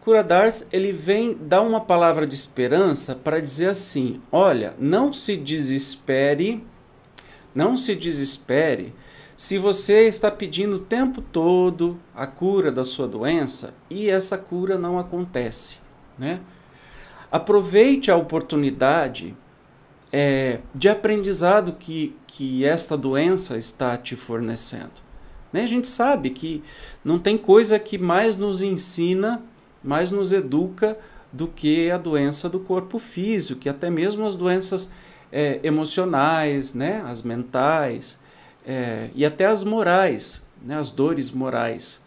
Cura 0.00 0.24
Dars, 0.24 0.66
ele 0.72 0.90
vem 0.90 1.36
dar 1.38 1.60
uma 1.60 1.82
palavra 1.82 2.26
de 2.26 2.34
esperança 2.34 3.14
para 3.14 3.42
dizer 3.42 3.68
assim: 3.68 4.22
olha, 4.32 4.72
não 4.78 5.12
se 5.12 5.36
desespere, 5.36 6.64
não 7.54 7.76
se 7.76 7.94
desespere 7.94 8.94
se 9.44 9.58
você 9.58 10.08
está 10.08 10.30
pedindo 10.30 10.76
o 10.76 10.78
tempo 10.78 11.20
todo 11.20 12.00
a 12.14 12.26
cura 12.26 12.72
da 12.72 12.82
sua 12.82 13.06
doença 13.06 13.74
e 13.90 14.08
essa 14.08 14.38
cura 14.38 14.78
não 14.78 14.98
acontece, 14.98 15.80
né? 16.18 16.40
Aproveite 17.30 18.10
a 18.10 18.16
oportunidade 18.16 19.36
é, 20.10 20.60
de 20.74 20.88
aprendizado 20.88 21.74
que, 21.74 22.16
que 22.26 22.64
esta 22.64 22.96
doença 22.96 23.58
está 23.58 23.98
te 23.98 24.16
fornecendo. 24.16 25.02
Né? 25.52 25.64
A 25.64 25.66
gente 25.66 25.88
sabe 25.88 26.30
que 26.30 26.62
não 27.04 27.18
tem 27.18 27.36
coisa 27.36 27.78
que 27.78 27.98
mais 27.98 28.36
nos 28.36 28.62
ensina, 28.62 29.42
mais 29.82 30.10
nos 30.10 30.32
educa 30.32 30.96
do 31.30 31.48
que 31.48 31.90
a 31.90 31.98
doença 31.98 32.48
do 32.48 32.60
corpo 32.60 32.98
físico, 32.98 33.60
que 33.60 33.68
até 33.68 33.90
mesmo 33.90 34.24
as 34.24 34.34
doenças 34.34 34.90
é, 35.30 35.60
emocionais, 35.62 36.72
né? 36.72 37.04
as 37.06 37.20
mentais 37.20 38.23
é, 38.66 39.10
e 39.14 39.24
até 39.24 39.46
as 39.46 39.62
morais, 39.62 40.42
né? 40.62 40.76
as 40.76 40.90
dores 40.90 41.30
morais. 41.30 42.02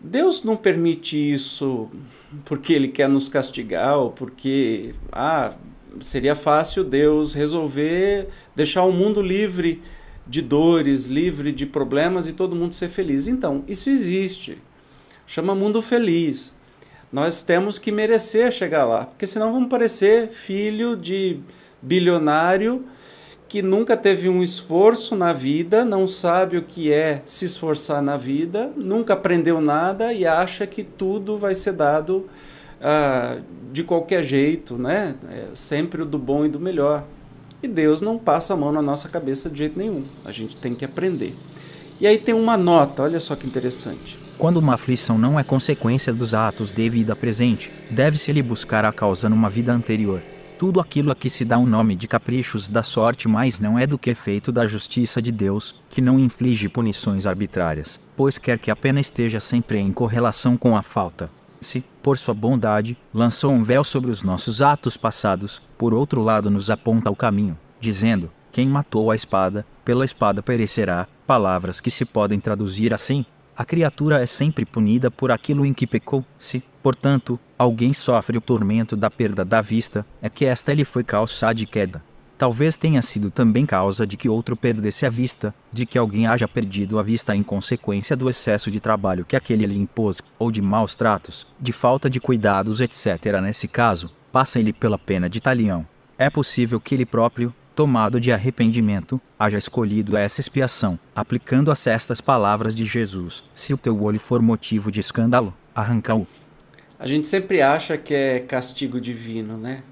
Deus 0.00 0.42
não 0.44 0.56
permite 0.56 1.16
isso 1.16 1.88
porque 2.44 2.72
Ele 2.72 2.88
quer 2.88 3.08
nos 3.08 3.28
castigar 3.28 3.98
ou 3.98 4.10
porque 4.10 4.94
ah, 5.10 5.54
seria 6.00 6.34
fácil 6.34 6.84
Deus 6.84 7.32
resolver 7.32 8.28
deixar 8.54 8.84
o 8.84 8.92
mundo 8.92 9.22
livre 9.22 9.82
de 10.26 10.42
dores, 10.42 11.06
livre 11.06 11.52
de 11.52 11.66
problemas 11.66 12.26
e 12.26 12.32
todo 12.32 12.56
mundo 12.56 12.74
ser 12.74 12.88
feliz. 12.88 13.26
Então, 13.26 13.64
isso 13.66 13.88
existe. 13.90 14.58
Chama 15.26 15.54
mundo 15.54 15.80
feliz. 15.80 16.54
Nós 17.12 17.42
temos 17.42 17.78
que 17.78 17.92
merecer 17.92 18.50
chegar 18.50 18.84
lá, 18.84 19.06
porque 19.06 19.26
senão 19.26 19.52
vamos 19.52 19.68
parecer 19.68 20.28
filho 20.28 20.96
de 20.96 21.40
bilionário 21.80 22.84
que 23.54 23.62
nunca 23.62 23.96
teve 23.96 24.28
um 24.28 24.42
esforço 24.42 25.14
na 25.14 25.32
vida, 25.32 25.84
não 25.84 26.08
sabe 26.08 26.56
o 26.56 26.62
que 26.62 26.92
é 26.92 27.22
se 27.24 27.44
esforçar 27.44 28.02
na 28.02 28.16
vida, 28.16 28.72
nunca 28.76 29.12
aprendeu 29.12 29.60
nada 29.60 30.12
e 30.12 30.26
acha 30.26 30.66
que 30.66 30.82
tudo 30.82 31.38
vai 31.38 31.54
ser 31.54 31.74
dado 31.74 32.26
ah, 32.82 33.36
de 33.72 33.84
qualquer 33.84 34.24
jeito, 34.24 34.76
né? 34.76 35.14
É 35.30 35.46
sempre 35.54 36.02
o 36.02 36.04
do 36.04 36.18
bom 36.18 36.44
e 36.44 36.48
do 36.48 36.58
melhor. 36.58 37.04
E 37.62 37.68
Deus 37.68 38.00
não 38.00 38.18
passa 38.18 38.54
a 38.54 38.56
mão 38.56 38.72
na 38.72 38.82
nossa 38.82 39.08
cabeça 39.08 39.48
de 39.48 39.58
jeito 39.58 39.78
nenhum. 39.78 40.02
A 40.24 40.32
gente 40.32 40.56
tem 40.56 40.74
que 40.74 40.84
aprender. 40.84 41.32
E 42.00 42.08
aí 42.08 42.18
tem 42.18 42.34
uma 42.34 42.56
nota, 42.56 43.04
olha 43.04 43.20
só 43.20 43.36
que 43.36 43.46
interessante. 43.46 44.18
Quando 44.36 44.56
uma 44.56 44.74
aflição 44.74 45.16
não 45.16 45.38
é 45.38 45.44
consequência 45.44 46.12
dos 46.12 46.34
atos 46.34 46.72
de 46.72 46.90
vida 46.90 47.14
presente, 47.14 47.70
deve-se-lhe 47.88 48.42
buscar 48.42 48.84
a 48.84 48.92
causa 48.92 49.28
numa 49.28 49.48
vida 49.48 49.72
anterior 49.72 50.20
tudo 50.58 50.80
aquilo 50.80 51.10
a 51.10 51.14
que 51.14 51.28
se 51.28 51.44
dá 51.44 51.58
o 51.58 51.62
um 51.62 51.66
nome 51.66 51.94
de 51.94 52.06
caprichos 52.06 52.68
da 52.68 52.82
sorte 52.82 53.28
mais 53.28 53.58
não 53.60 53.78
é 53.78 53.86
do 53.86 53.98
que 53.98 54.10
efeito 54.10 54.52
da 54.52 54.66
justiça 54.66 55.20
de 55.20 55.32
Deus, 55.32 55.74
que 55.90 56.00
não 56.00 56.18
inflige 56.18 56.68
punições 56.68 57.26
arbitrárias, 57.26 58.00
pois 58.16 58.38
quer 58.38 58.58
que 58.58 58.70
a 58.70 58.76
pena 58.76 59.00
esteja 59.00 59.40
sempre 59.40 59.78
em 59.78 59.92
correlação 59.92 60.56
com 60.56 60.76
a 60.76 60.82
falta. 60.82 61.30
Se, 61.60 61.84
por 62.02 62.18
sua 62.18 62.34
bondade, 62.34 62.96
lançou 63.12 63.52
um 63.52 63.62
véu 63.62 63.82
sobre 63.82 64.10
os 64.10 64.22
nossos 64.22 64.62
atos 64.62 64.96
passados, 64.96 65.62
por 65.78 65.94
outro 65.94 66.22
lado 66.22 66.50
nos 66.50 66.70
aponta 66.70 67.10
o 67.10 67.16
caminho, 67.16 67.58
dizendo: 67.80 68.30
Quem 68.52 68.68
matou 68.68 69.10
a 69.10 69.16
espada, 69.16 69.66
pela 69.84 70.04
espada 70.04 70.42
perecerá, 70.42 71.08
palavras 71.26 71.80
que 71.80 71.90
se 71.90 72.04
podem 72.04 72.38
traduzir 72.38 72.92
assim: 72.92 73.24
a 73.56 73.64
criatura 73.64 74.20
é 74.20 74.26
sempre 74.26 74.64
punida 74.64 75.10
por 75.10 75.30
aquilo 75.30 75.64
em 75.64 75.72
que 75.72 75.86
pecou. 75.86 76.24
Se, 76.38 76.62
portanto, 76.82 77.38
alguém 77.56 77.92
sofre 77.92 78.36
o 78.36 78.40
tormento 78.40 78.96
da 78.96 79.10
perda 79.10 79.44
da 79.44 79.60
vista, 79.60 80.04
é 80.20 80.28
que 80.28 80.44
esta 80.44 80.74
lhe 80.74 80.84
foi 80.84 81.04
causa 81.04 81.52
de 81.52 81.66
queda. 81.66 82.02
Talvez 82.36 82.76
tenha 82.76 83.00
sido 83.00 83.30
também 83.30 83.64
causa 83.64 84.04
de 84.04 84.16
que 84.16 84.28
outro 84.28 84.56
perdesse 84.56 85.06
a 85.06 85.10
vista, 85.10 85.54
de 85.72 85.86
que 85.86 85.96
alguém 85.96 86.26
haja 86.26 86.48
perdido 86.48 86.98
a 86.98 87.02
vista 87.02 87.34
em 87.34 87.44
consequência 87.44 88.16
do 88.16 88.28
excesso 88.28 88.72
de 88.72 88.80
trabalho 88.80 89.24
que 89.24 89.36
aquele 89.36 89.66
lhe 89.66 89.78
impôs, 89.78 90.20
ou 90.36 90.50
de 90.50 90.60
maus 90.60 90.96
tratos, 90.96 91.46
de 91.60 91.72
falta 91.72 92.10
de 92.10 92.18
cuidados, 92.18 92.80
etc. 92.80 93.40
Nesse 93.40 93.68
caso, 93.68 94.10
passa-lhe 94.32 94.72
pela 94.72 94.98
pena 94.98 95.30
de 95.30 95.40
talião. 95.40 95.86
É 96.18 96.28
possível 96.28 96.80
que 96.80 96.94
ele 96.94 97.06
próprio, 97.06 97.54
tomado 97.74 98.20
de 98.20 98.30
arrependimento, 98.30 99.20
haja 99.38 99.58
escolhido 99.58 100.16
essa 100.16 100.40
expiação, 100.40 100.98
aplicando-as 101.14 101.86
estas 101.86 102.20
palavras 102.20 102.74
de 102.74 102.84
Jesus: 102.84 103.44
Se 103.54 103.74
o 103.74 103.78
teu 103.78 104.00
olho 104.02 104.20
for 104.20 104.40
motivo 104.40 104.90
de 104.90 105.00
escândalo, 105.00 105.52
arranca-o. 105.74 106.26
A 106.98 107.06
gente 107.06 107.26
sempre 107.26 107.60
acha 107.60 107.98
que 107.98 108.14
é 108.14 108.40
castigo 108.40 109.00
divino, 109.00 109.56
né? 109.56 109.82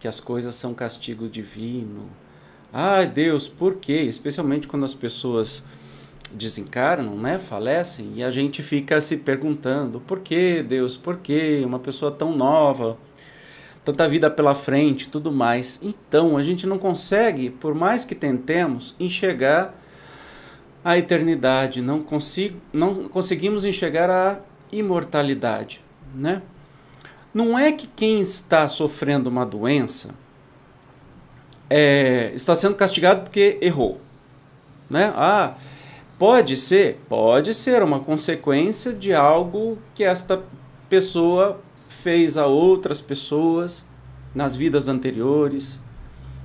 Que 0.00 0.08
as 0.08 0.18
coisas 0.18 0.54
são 0.54 0.74
castigo 0.74 1.28
divino. 1.28 2.08
Ai, 2.72 3.06
Deus, 3.06 3.46
por 3.46 3.76
quê? 3.76 4.02
Especialmente 4.02 4.66
quando 4.66 4.84
as 4.84 4.94
pessoas 4.94 5.62
desencarnam, 6.32 7.16
né, 7.16 7.38
falecem, 7.38 8.14
e 8.16 8.24
a 8.24 8.30
gente 8.30 8.62
fica 8.62 9.00
se 9.00 9.18
perguntando: 9.18 10.00
por 10.00 10.20
que, 10.20 10.62
Deus? 10.62 10.96
Por 10.96 11.18
que 11.18 11.62
uma 11.64 11.78
pessoa 11.78 12.10
tão 12.10 12.34
nova? 12.36 12.96
Tanta 13.84 14.08
vida 14.08 14.30
pela 14.30 14.54
frente, 14.54 15.10
tudo 15.10 15.30
mais. 15.30 15.78
Então, 15.82 16.36
a 16.36 16.42
gente 16.42 16.66
não 16.66 16.78
consegue, 16.78 17.50
por 17.50 17.74
mais 17.74 18.04
que 18.04 18.14
tentemos, 18.14 18.94
enxergar 18.98 19.74
a 20.84 20.98
eternidade, 20.98 21.80
não, 21.80 22.02
consigo, 22.02 22.58
não 22.72 23.08
conseguimos 23.08 23.64
enxergar 23.64 24.10
a 24.10 24.38
imortalidade, 24.72 25.82
né? 26.14 26.42
não 27.34 27.58
é 27.58 27.72
que 27.72 27.88
quem 27.88 28.20
está 28.20 28.68
sofrendo 28.68 29.28
uma 29.28 29.44
doença 29.44 30.14
é, 31.68 32.30
está 32.32 32.54
sendo 32.54 32.76
castigado 32.76 33.22
porque 33.22 33.58
errou. 33.60 34.00
Né? 34.88 35.12
Ah, 35.16 35.54
pode 36.16 36.56
ser? 36.56 37.00
Pode 37.08 37.52
ser 37.52 37.82
uma 37.82 37.98
consequência 37.98 38.92
de 38.92 39.12
algo 39.12 39.76
que 39.94 40.04
esta 40.04 40.44
pessoa 40.88 41.60
fez 42.04 42.36
a 42.36 42.44
outras 42.44 43.00
pessoas 43.00 43.82
nas 44.34 44.54
vidas 44.54 44.88
anteriores. 44.88 45.80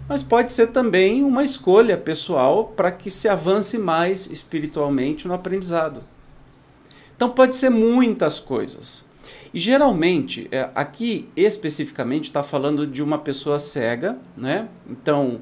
Mas 0.08 0.24
pode 0.24 0.54
ser 0.54 0.68
também 0.68 1.22
uma 1.22 1.44
escolha 1.44 1.98
pessoal 1.98 2.64
para 2.64 2.90
que 2.90 3.12
se 3.12 3.28
avance 3.28 3.78
mais 3.78 4.26
espiritualmente 4.28 5.28
no 5.28 5.34
aprendizado. 5.34 6.02
Então 7.14 7.30
pode 7.30 7.58
ser 7.58 7.70
muitas 7.70 8.40
coisas. 8.40 9.04
E 9.54 9.60
geralmente, 9.60 10.48
é, 10.50 10.70
aqui 10.74 11.28
especificamente 11.36 12.30
está 12.30 12.42
falando 12.42 12.88
de 12.88 13.04
uma 13.04 13.18
pessoa 13.18 13.60
cega, 13.60 14.18
né? 14.38 14.70
Então, 14.90 15.42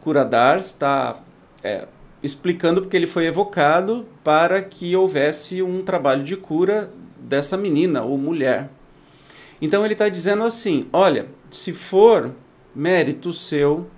Curadar 0.00 0.58
está 0.58 1.20
é, 1.64 1.88
explicando 2.22 2.80
porque 2.80 2.96
ele 2.96 3.08
foi 3.08 3.26
evocado 3.26 4.06
para 4.22 4.62
que 4.62 4.94
houvesse 4.94 5.60
um 5.64 5.82
trabalho 5.82 6.22
de 6.22 6.36
cura 6.36 6.92
dessa 7.18 7.56
menina 7.56 8.04
ou 8.04 8.16
mulher. 8.16 8.70
Então 9.60 9.84
ele 9.84 9.94
está 9.94 10.08
dizendo 10.08 10.44
assim: 10.44 10.86
olha, 10.92 11.26
se 11.50 11.72
for 11.72 12.34
mérito 12.74 13.32
seu, 13.32 13.88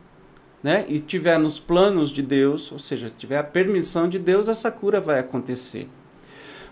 né, 0.62 0.84
e 0.88 0.98
tiver 0.98 1.38
nos 1.38 1.58
planos 1.58 2.10
de 2.10 2.22
Deus, 2.22 2.70
ou 2.70 2.78
seja, 2.78 3.10
tiver 3.10 3.38
a 3.38 3.44
permissão 3.44 4.08
de 4.08 4.18
Deus, 4.18 4.48
essa 4.48 4.70
cura 4.70 5.00
vai 5.00 5.18
acontecer. 5.18 5.88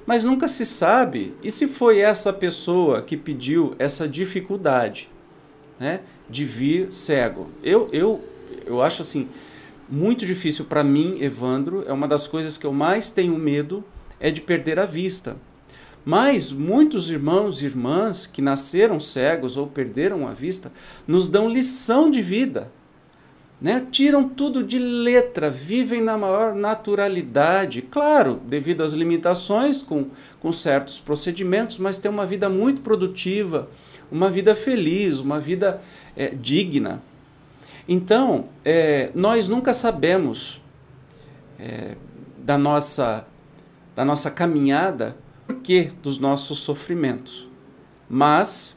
Mas 0.07 0.25
nunca 0.25 0.49
se 0.49 0.65
sabe. 0.65 1.35
E 1.43 1.51
se 1.51 1.69
foi 1.69 1.99
essa 1.99 2.33
pessoa 2.33 3.03
que 3.03 3.17
pediu 3.17 3.75
essa 3.79 4.09
dificuldade 4.09 5.09
né, 5.79 6.01
de 6.29 6.45
vir 6.45 6.91
cego? 6.91 7.49
Eu, 7.63 7.91
eu, 7.93 8.25
eu 8.65 8.81
acho 8.81 9.03
assim, 9.03 9.29
muito 9.89 10.25
difícil 10.25 10.65
para 10.65 10.83
mim, 10.83 11.19
Evandro, 11.21 11.85
é 11.87 11.93
uma 11.93 12.09
das 12.09 12.27
coisas 12.27 12.57
que 12.57 12.67
eu 12.67 12.73
mais 12.73 13.11
tenho 13.11 13.37
medo 13.39 13.85
é 14.21 14.31
de 14.31 14.41
perder 14.41 14.79
a 14.79 14.87
vista. 14.87 15.37
Mas 16.09 16.51
muitos 16.51 17.11
irmãos 17.11 17.61
e 17.61 17.67
irmãs 17.67 18.27
que 18.27 18.41
nasceram 18.41 18.99
cegos 18.99 19.59
ou 19.59 19.67
perderam 19.67 20.27
a 20.27 20.33
vista 20.33 20.73
nos 21.07 21.29
dão 21.29 21.51
lição 21.51 22.11
de 22.11 22.23
vida 22.23 22.73
né? 23.61 23.85
Tiram 23.91 24.29
tudo 24.29 24.63
de 24.63 24.79
letra, 24.79 25.51
vivem 25.51 26.01
na 26.01 26.17
maior 26.17 26.55
naturalidade, 26.55 27.83
claro, 27.83 28.41
devido 28.47 28.83
às 28.83 28.93
limitações, 28.93 29.83
com, 29.83 30.07
com 30.41 30.53
certos 30.53 30.99
procedimentos, 30.99 31.79
mas 31.79 31.99
tem 31.99 32.11
uma 32.11 32.25
vida 32.25 32.49
muito 32.49 32.81
produtiva, 32.81 33.69
uma 34.11 34.31
vida 34.31 34.55
feliz, 34.55 35.19
uma 35.19 35.41
vida 35.41 35.81
é, 36.17 36.29
digna. 36.29 37.03
Então, 37.89 38.47
é, 38.65 39.11
nós 39.15 39.49
nunca 39.49 39.75
sabemos 39.75 40.63
é, 41.59 41.97
da, 42.39 42.57
nossa, 42.57 43.27
da 43.97 44.05
nossa 44.05 44.31
caminhada 44.31 45.17
por 45.49 45.57
que 45.57 45.91
dos 46.03 46.19
nossos 46.19 46.59
sofrimentos. 46.59 47.49
Mas, 48.09 48.77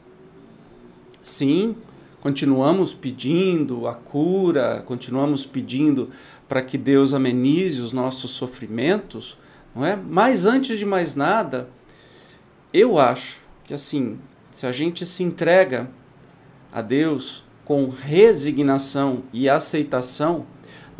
sim, 1.22 1.76
continuamos 2.18 2.94
pedindo 2.94 3.86
a 3.86 3.94
cura, 3.94 4.82
continuamos 4.86 5.44
pedindo 5.44 6.08
para 6.48 6.62
que 6.62 6.78
Deus 6.78 7.12
amenize 7.12 7.80
os 7.82 7.92
nossos 7.92 8.30
sofrimentos, 8.30 9.36
não 9.74 9.84
é? 9.84 9.96
Mas 9.96 10.46
antes 10.46 10.78
de 10.78 10.86
mais 10.86 11.14
nada, 11.14 11.68
eu 12.72 12.98
acho 12.98 13.40
que 13.64 13.74
assim, 13.74 14.18
se 14.50 14.66
a 14.66 14.72
gente 14.72 15.04
se 15.04 15.22
entrega 15.22 15.90
a 16.72 16.80
Deus 16.80 17.44
com 17.66 17.88
resignação 17.88 19.24
e 19.30 19.48
aceitação, 19.48 20.46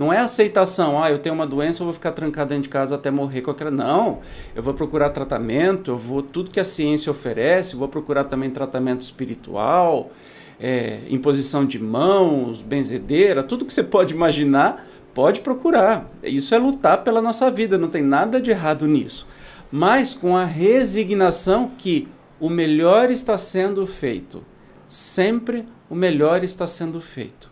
não 0.03 0.13
é 0.13 0.19
aceitação, 0.19 1.01
ah, 1.01 1.09
eu 1.13 1.21
tenho 1.21 1.33
uma 1.33 1.47
doença, 1.47 1.81
eu 1.81 1.85
vou 1.85 1.95
ficar 1.95 2.11
trancado 2.11 2.49
dentro 2.49 2.65
de 2.65 2.69
casa 2.69 2.97
até 2.97 3.09
morrer 3.09 3.41
com 3.41 3.53
aquela. 3.53 3.71
Não, 3.71 4.19
eu 4.53 4.61
vou 4.61 4.75
procurar 4.75 5.11
tratamento, 5.11 5.93
eu 5.93 5.97
vou 5.97 6.21
tudo 6.21 6.51
que 6.51 6.59
a 6.59 6.65
ciência 6.65 7.09
oferece, 7.09 7.77
vou 7.77 7.87
procurar 7.87 8.25
também 8.25 8.51
tratamento 8.51 9.03
espiritual, 9.03 10.11
é, 10.59 11.03
imposição 11.09 11.65
de 11.65 11.79
mãos, 11.79 12.63
benzedeira, 12.63 13.45
tudo 13.45 13.65
que 13.65 13.73
você 13.73 13.85
pode 13.85 14.13
imaginar, 14.13 14.85
pode 15.15 15.41
procurar. 15.41 16.11
Isso 16.21 16.53
é 16.53 16.59
lutar 16.59 17.05
pela 17.05 17.23
nossa 17.23 17.49
vida, 17.49 17.79
não 17.79 17.89
tem 17.89 18.03
nada 18.03 18.41
de 18.41 18.51
errado 18.51 18.89
nisso. 18.89 19.29
Mas 19.71 20.15
com 20.15 20.37
a 20.37 20.45
resignação 20.45 21.71
que 21.79 22.09
o 22.41 22.51
melhor 22.51 23.09
está 23.09 23.39
sendo 23.39 23.87
feito. 23.87 24.45
Sempre 24.89 25.65
o 25.89 25.95
melhor 25.95 26.43
está 26.43 26.67
sendo 26.67 27.01
feito. 27.01 27.52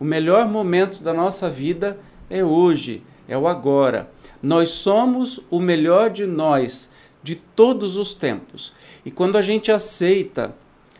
O 0.00 0.04
melhor 0.04 0.48
momento 0.48 1.02
da 1.02 1.12
nossa 1.12 1.50
vida 1.50 2.00
é 2.30 2.42
hoje, 2.42 3.04
é 3.28 3.36
o 3.36 3.46
agora. 3.46 4.10
Nós 4.42 4.70
somos 4.70 5.40
o 5.50 5.60
melhor 5.60 6.08
de 6.08 6.24
nós, 6.26 6.90
de 7.22 7.36
todos 7.36 7.98
os 7.98 8.14
tempos. 8.14 8.72
E 9.04 9.10
quando 9.10 9.36
a 9.36 9.42
gente 9.42 9.70
aceita 9.70 10.56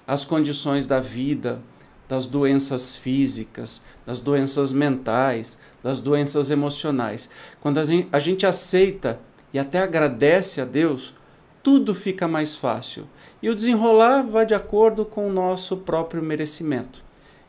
as 0.06 0.24
condições 0.24 0.86
da 0.86 1.00
vida, 1.00 1.62
das 2.10 2.26
doenças 2.26 2.96
físicas, 2.96 3.80
das 4.04 4.20
doenças 4.20 4.72
mentais, 4.72 5.56
das 5.80 6.00
doenças 6.00 6.50
emocionais. 6.50 7.30
Quando 7.60 7.78
a 7.78 8.18
gente, 8.18 8.44
aceita 8.44 9.20
e 9.52 9.58
até 9.60 9.78
agradece 9.78 10.60
a 10.60 10.64
Deus, 10.64 11.14
tudo 11.62 11.94
fica 11.94 12.26
mais 12.26 12.56
fácil. 12.56 13.08
E 13.40 13.48
o 13.48 13.54
desenrolar 13.54 14.24
vai 14.24 14.44
de 14.44 14.54
acordo 14.54 15.04
com 15.04 15.28
o 15.28 15.32
nosso 15.32 15.76
próprio 15.76 16.20
merecimento. 16.20 17.04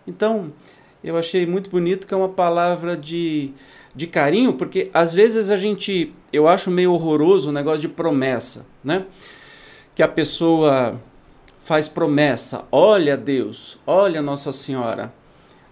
Então, 0.06 0.54
eu 1.04 1.18
achei 1.18 1.46
muito 1.46 1.70
bonito 1.70 2.06
que 2.06 2.14
é 2.14 2.18
uma 2.18 2.30
palavra 2.30 2.96
de, 2.96 3.52
de 3.96 4.08
carinho, 4.08 4.54
porque 4.54 4.90
às 4.94 5.14
vezes 5.14 5.50
a 5.50 5.58
gente, 5.58 6.14
eu 6.32 6.48
acho 6.48 6.70
meio 6.70 6.94
horroroso 6.94 7.50
o 7.50 7.54
negócio 7.54 7.82
de 7.82 7.90
promessa, 7.90 8.66
né? 8.84 9.06
Que 9.96 10.04
a 10.04 10.08
pessoa 10.08 11.02
faz 11.60 11.88
promessa: 11.88 12.66
olha 12.72 13.18
Deus, 13.18 13.80
olha 13.86 14.22
Nossa 14.22 14.52
Senhora, 14.52 15.14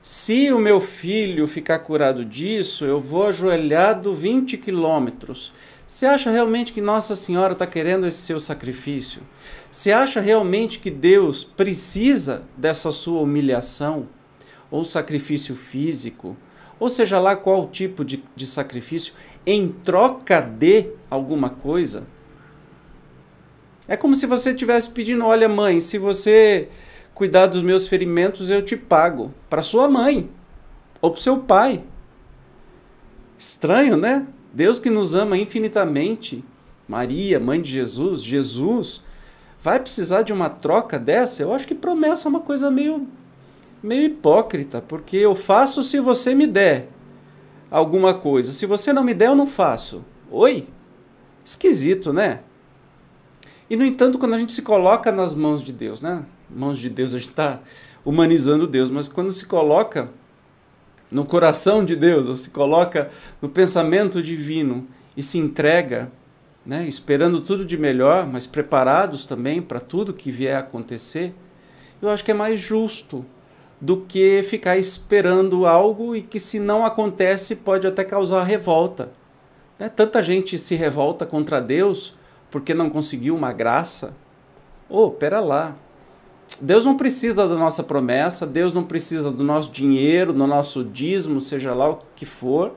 se 0.01 0.51
o 0.51 0.59
meu 0.59 0.79
filho 0.79 1.47
ficar 1.47 1.79
curado 1.79 2.23
disso, 2.25 2.85
eu 2.85 2.99
vou 2.99 3.27
ajoelhado 3.27 4.13
20 4.13 4.57
quilômetros. 4.57 5.51
Você 5.85 6.05
acha 6.05 6.29
realmente 6.29 6.71
que 6.71 6.81
Nossa 6.81 7.15
Senhora 7.15 7.53
está 7.53 7.65
querendo 7.65 8.05
esse 8.05 8.19
seu 8.19 8.39
sacrifício? 8.39 9.23
Você 9.71 9.91
acha 9.91 10.21
realmente 10.21 10.79
que 10.79 10.91
Deus 10.91 11.43
precisa 11.43 12.43
dessa 12.55 12.91
sua 12.91 13.21
humilhação? 13.21 14.07
Ou 14.71 14.83
sacrifício 14.83 15.55
físico? 15.55 16.35
Ou 16.79 16.89
seja 16.89 17.19
lá 17.19 17.35
qual 17.35 17.67
tipo 17.67 18.05
de, 18.05 18.23
de 18.35 18.47
sacrifício, 18.47 19.13
em 19.45 19.69
troca 19.69 20.39
de 20.39 20.87
alguma 21.09 21.49
coisa? 21.49 22.07
É 23.87 23.97
como 23.97 24.15
se 24.15 24.25
você 24.25 24.51
estivesse 24.51 24.89
pedindo: 24.89 25.25
olha, 25.25 25.49
mãe, 25.49 25.79
se 25.79 25.97
você 25.97 26.69
cuidar 27.13 27.47
dos 27.47 27.61
meus 27.61 27.87
ferimentos, 27.87 28.49
eu 28.49 28.61
te 28.61 28.77
pago. 28.77 29.33
Para 29.49 29.63
sua 29.63 29.89
mãe 29.89 30.29
ou 31.01 31.11
para 31.11 31.21
seu 31.21 31.39
pai. 31.39 31.83
Estranho, 33.37 33.97
né? 33.97 34.25
Deus 34.53 34.79
que 34.79 34.89
nos 34.89 35.15
ama 35.15 35.37
infinitamente, 35.37 36.43
Maria, 36.87 37.39
mãe 37.39 37.61
de 37.61 37.71
Jesus, 37.71 38.21
Jesus, 38.23 39.01
vai 39.61 39.79
precisar 39.79 40.23
de 40.23 40.33
uma 40.33 40.49
troca 40.49 40.97
dessa? 40.97 41.43
Eu 41.43 41.53
acho 41.53 41.67
que 41.67 41.75
promessa 41.75 42.27
é 42.27 42.29
uma 42.29 42.39
coisa 42.39 42.71
meio, 42.71 43.07
meio 43.81 44.05
hipócrita, 44.05 44.81
porque 44.81 45.17
eu 45.17 45.35
faço 45.35 45.81
se 45.83 45.99
você 45.99 46.35
me 46.35 46.45
der 46.45 46.89
alguma 47.69 48.13
coisa. 48.13 48.51
Se 48.51 48.65
você 48.65 48.91
não 48.91 49.03
me 49.03 49.13
der, 49.13 49.27
eu 49.27 49.35
não 49.35 49.47
faço. 49.47 50.03
Oi? 50.31 50.67
Esquisito, 51.43 52.11
né? 52.11 52.41
E, 53.69 53.75
no 53.77 53.85
entanto, 53.85 54.17
quando 54.17 54.33
a 54.33 54.37
gente 54.37 54.51
se 54.51 54.61
coloca 54.61 55.11
nas 55.11 55.35
mãos 55.35 55.63
de 55.63 55.71
Deus, 55.71 56.01
né? 56.01 56.25
Mãos 56.49 56.79
de 56.79 56.89
Deus, 56.89 57.13
a 57.13 57.17
gente 57.17 57.29
está 57.29 57.59
humanizando 58.03 58.65
Deus, 58.65 58.89
mas 58.89 59.07
quando 59.07 59.31
se 59.31 59.45
coloca 59.45 60.09
no 61.11 61.25
coração 61.25 61.83
de 61.83 61.95
Deus, 61.95 62.27
ou 62.27 62.35
se 62.35 62.49
coloca 62.49 63.09
no 63.41 63.49
pensamento 63.49 64.21
divino 64.21 64.87
e 65.15 65.21
se 65.21 65.37
entrega, 65.37 66.11
né, 66.65 66.87
esperando 66.87 67.41
tudo 67.41 67.65
de 67.65 67.77
melhor, 67.77 68.27
mas 68.27 68.45
preparados 68.45 69.25
também 69.25 69.61
para 69.61 69.79
tudo 69.79 70.13
que 70.13 70.31
vier 70.31 70.55
a 70.55 70.59
acontecer, 70.59 71.33
eu 72.01 72.09
acho 72.09 72.23
que 72.23 72.31
é 72.31 72.33
mais 72.33 72.59
justo 72.59 73.25
do 73.81 73.97
que 73.97 74.43
ficar 74.43 74.77
esperando 74.77 75.65
algo 75.65 76.15
e 76.15 76.21
que, 76.21 76.39
se 76.39 76.59
não 76.59 76.85
acontece, 76.85 77.55
pode 77.55 77.87
até 77.87 78.03
causar 78.03 78.43
revolta. 78.43 79.11
Né? 79.77 79.87
Tanta 79.89 80.21
gente 80.21 80.57
se 80.57 80.75
revolta 80.75 81.25
contra 81.25 81.61
Deus 81.61 82.13
porque 82.51 82.73
não 82.73 82.89
conseguiu 82.89 83.35
uma 83.35 83.53
graça? 83.53 84.13
Oh, 84.89 85.09
pera 85.09 85.39
lá. 85.39 85.75
Deus 86.59 86.83
não 86.83 86.97
precisa 86.97 87.47
da 87.47 87.55
nossa 87.55 87.83
promessa, 87.83 88.45
Deus 88.45 88.73
não 88.73 88.83
precisa 88.83 89.31
do 89.31 89.43
nosso 89.43 89.71
dinheiro, 89.71 90.33
do 90.33 90.47
nosso 90.47 90.83
dízimo, 90.83 91.39
seja 91.39 91.73
lá 91.73 91.89
o 91.89 91.99
que 92.15 92.25
for. 92.25 92.73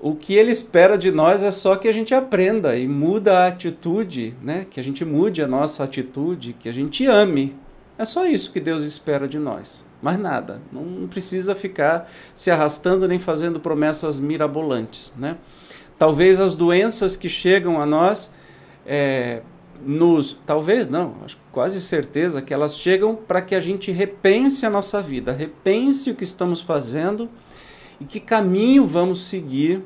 O 0.00 0.14
que 0.14 0.34
ele 0.34 0.50
espera 0.50 0.98
de 0.98 1.10
nós 1.10 1.42
é 1.42 1.50
só 1.50 1.76
que 1.76 1.88
a 1.88 1.92
gente 1.92 2.14
aprenda 2.14 2.76
e 2.76 2.86
muda 2.86 3.38
a 3.38 3.46
atitude, 3.48 4.34
né? 4.42 4.66
que 4.70 4.78
a 4.78 4.84
gente 4.84 5.04
mude 5.04 5.42
a 5.42 5.48
nossa 5.48 5.82
atitude, 5.82 6.52
que 6.52 6.68
a 6.68 6.72
gente 6.72 7.06
ame. 7.06 7.56
É 7.96 8.04
só 8.04 8.26
isso 8.26 8.52
que 8.52 8.60
Deus 8.60 8.82
espera 8.82 9.28
de 9.28 9.38
nós. 9.38 9.84
Mais 10.02 10.18
nada. 10.18 10.60
Não 10.72 11.06
precisa 11.08 11.54
ficar 11.54 12.10
se 12.34 12.50
arrastando 12.50 13.06
nem 13.06 13.18
fazendo 13.18 13.60
promessas 13.60 14.18
mirabolantes. 14.18 15.12
Né? 15.16 15.36
Talvez 15.98 16.40
as 16.40 16.54
doenças 16.54 17.16
que 17.16 17.28
chegam 17.28 17.80
a 17.80 17.86
nós, 17.86 18.30
é, 18.84 19.42
nos. 19.80 20.36
Talvez 20.44 20.88
não, 20.88 21.14
acho 21.24 21.38
quase 21.52 21.80
certeza 21.80 22.42
que 22.42 22.52
elas 22.52 22.76
chegam 22.76 23.14
para 23.14 23.40
que 23.40 23.54
a 23.54 23.60
gente 23.60 23.92
repense 23.92 24.66
a 24.66 24.70
nossa 24.70 25.00
vida, 25.00 25.32
repense 25.32 26.10
o 26.10 26.14
que 26.14 26.24
estamos 26.24 26.60
fazendo 26.60 27.28
e 28.00 28.04
que 28.04 28.18
caminho 28.18 28.84
vamos 28.84 29.22
seguir 29.22 29.82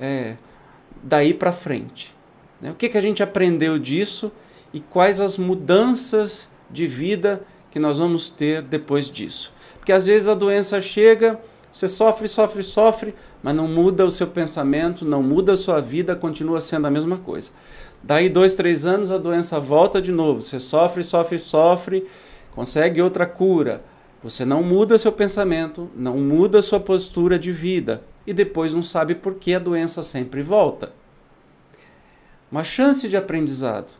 é, 0.00 0.36
daí 1.02 1.34
para 1.34 1.52
frente. 1.52 2.14
Né? 2.60 2.70
O 2.70 2.74
que, 2.74 2.88
que 2.88 2.98
a 2.98 3.00
gente 3.00 3.22
aprendeu 3.22 3.78
disso 3.78 4.30
e 4.72 4.80
quais 4.80 5.20
as 5.20 5.36
mudanças 5.36 6.48
de 6.74 6.86
vida 6.86 7.42
que 7.70 7.78
nós 7.78 7.98
vamos 7.98 8.28
ter 8.28 8.60
depois 8.62 9.08
disso. 9.08 9.54
Porque 9.78 9.92
às 9.92 10.06
vezes 10.06 10.28
a 10.28 10.34
doença 10.34 10.80
chega, 10.80 11.38
você 11.72 11.86
sofre, 11.86 12.26
sofre, 12.28 12.62
sofre, 12.62 13.14
mas 13.42 13.54
não 13.54 13.68
muda 13.68 14.04
o 14.04 14.10
seu 14.10 14.26
pensamento, 14.26 15.04
não 15.04 15.22
muda 15.22 15.52
a 15.52 15.56
sua 15.56 15.80
vida, 15.80 16.16
continua 16.16 16.60
sendo 16.60 16.86
a 16.86 16.90
mesma 16.90 17.16
coisa. 17.16 17.52
Daí 18.02 18.28
dois, 18.28 18.54
três 18.54 18.84
anos 18.84 19.10
a 19.10 19.18
doença 19.18 19.58
volta 19.60 20.02
de 20.02 20.12
novo, 20.12 20.42
você 20.42 20.58
sofre, 20.60 21.02
sofre, 21.02 21.38
sofre, 21.38 22.06
consegue 22.52 23.00
outra 23.00 23.26
cura. 23.26 23.82
Você 24.22 24.44
não 24.44 24.62
muda 24.62 24.98
seu 24.98 25.12
pensamento, 25.12 25.90
não 25.94 26.18
muda 26.18 26.62
sua 26.62 26.80
postura 26.80 27.38
de 27.38 27.52
vida 27.52 28.02
e 28.26 28.32
depois 28.32 28.74
não 28.74 28.82
sabe 28.82 29.14
por 29.14 29.34
que 29.34 29.54
a 29.54 29.58
doença 29.58 30.02
sempre 30.02 30.42
volta. 30.42 30.92
Uma 32.50 32.64
chance 32.64 33.06
de 33.08 33.16
aprendizado. 33.16 33.92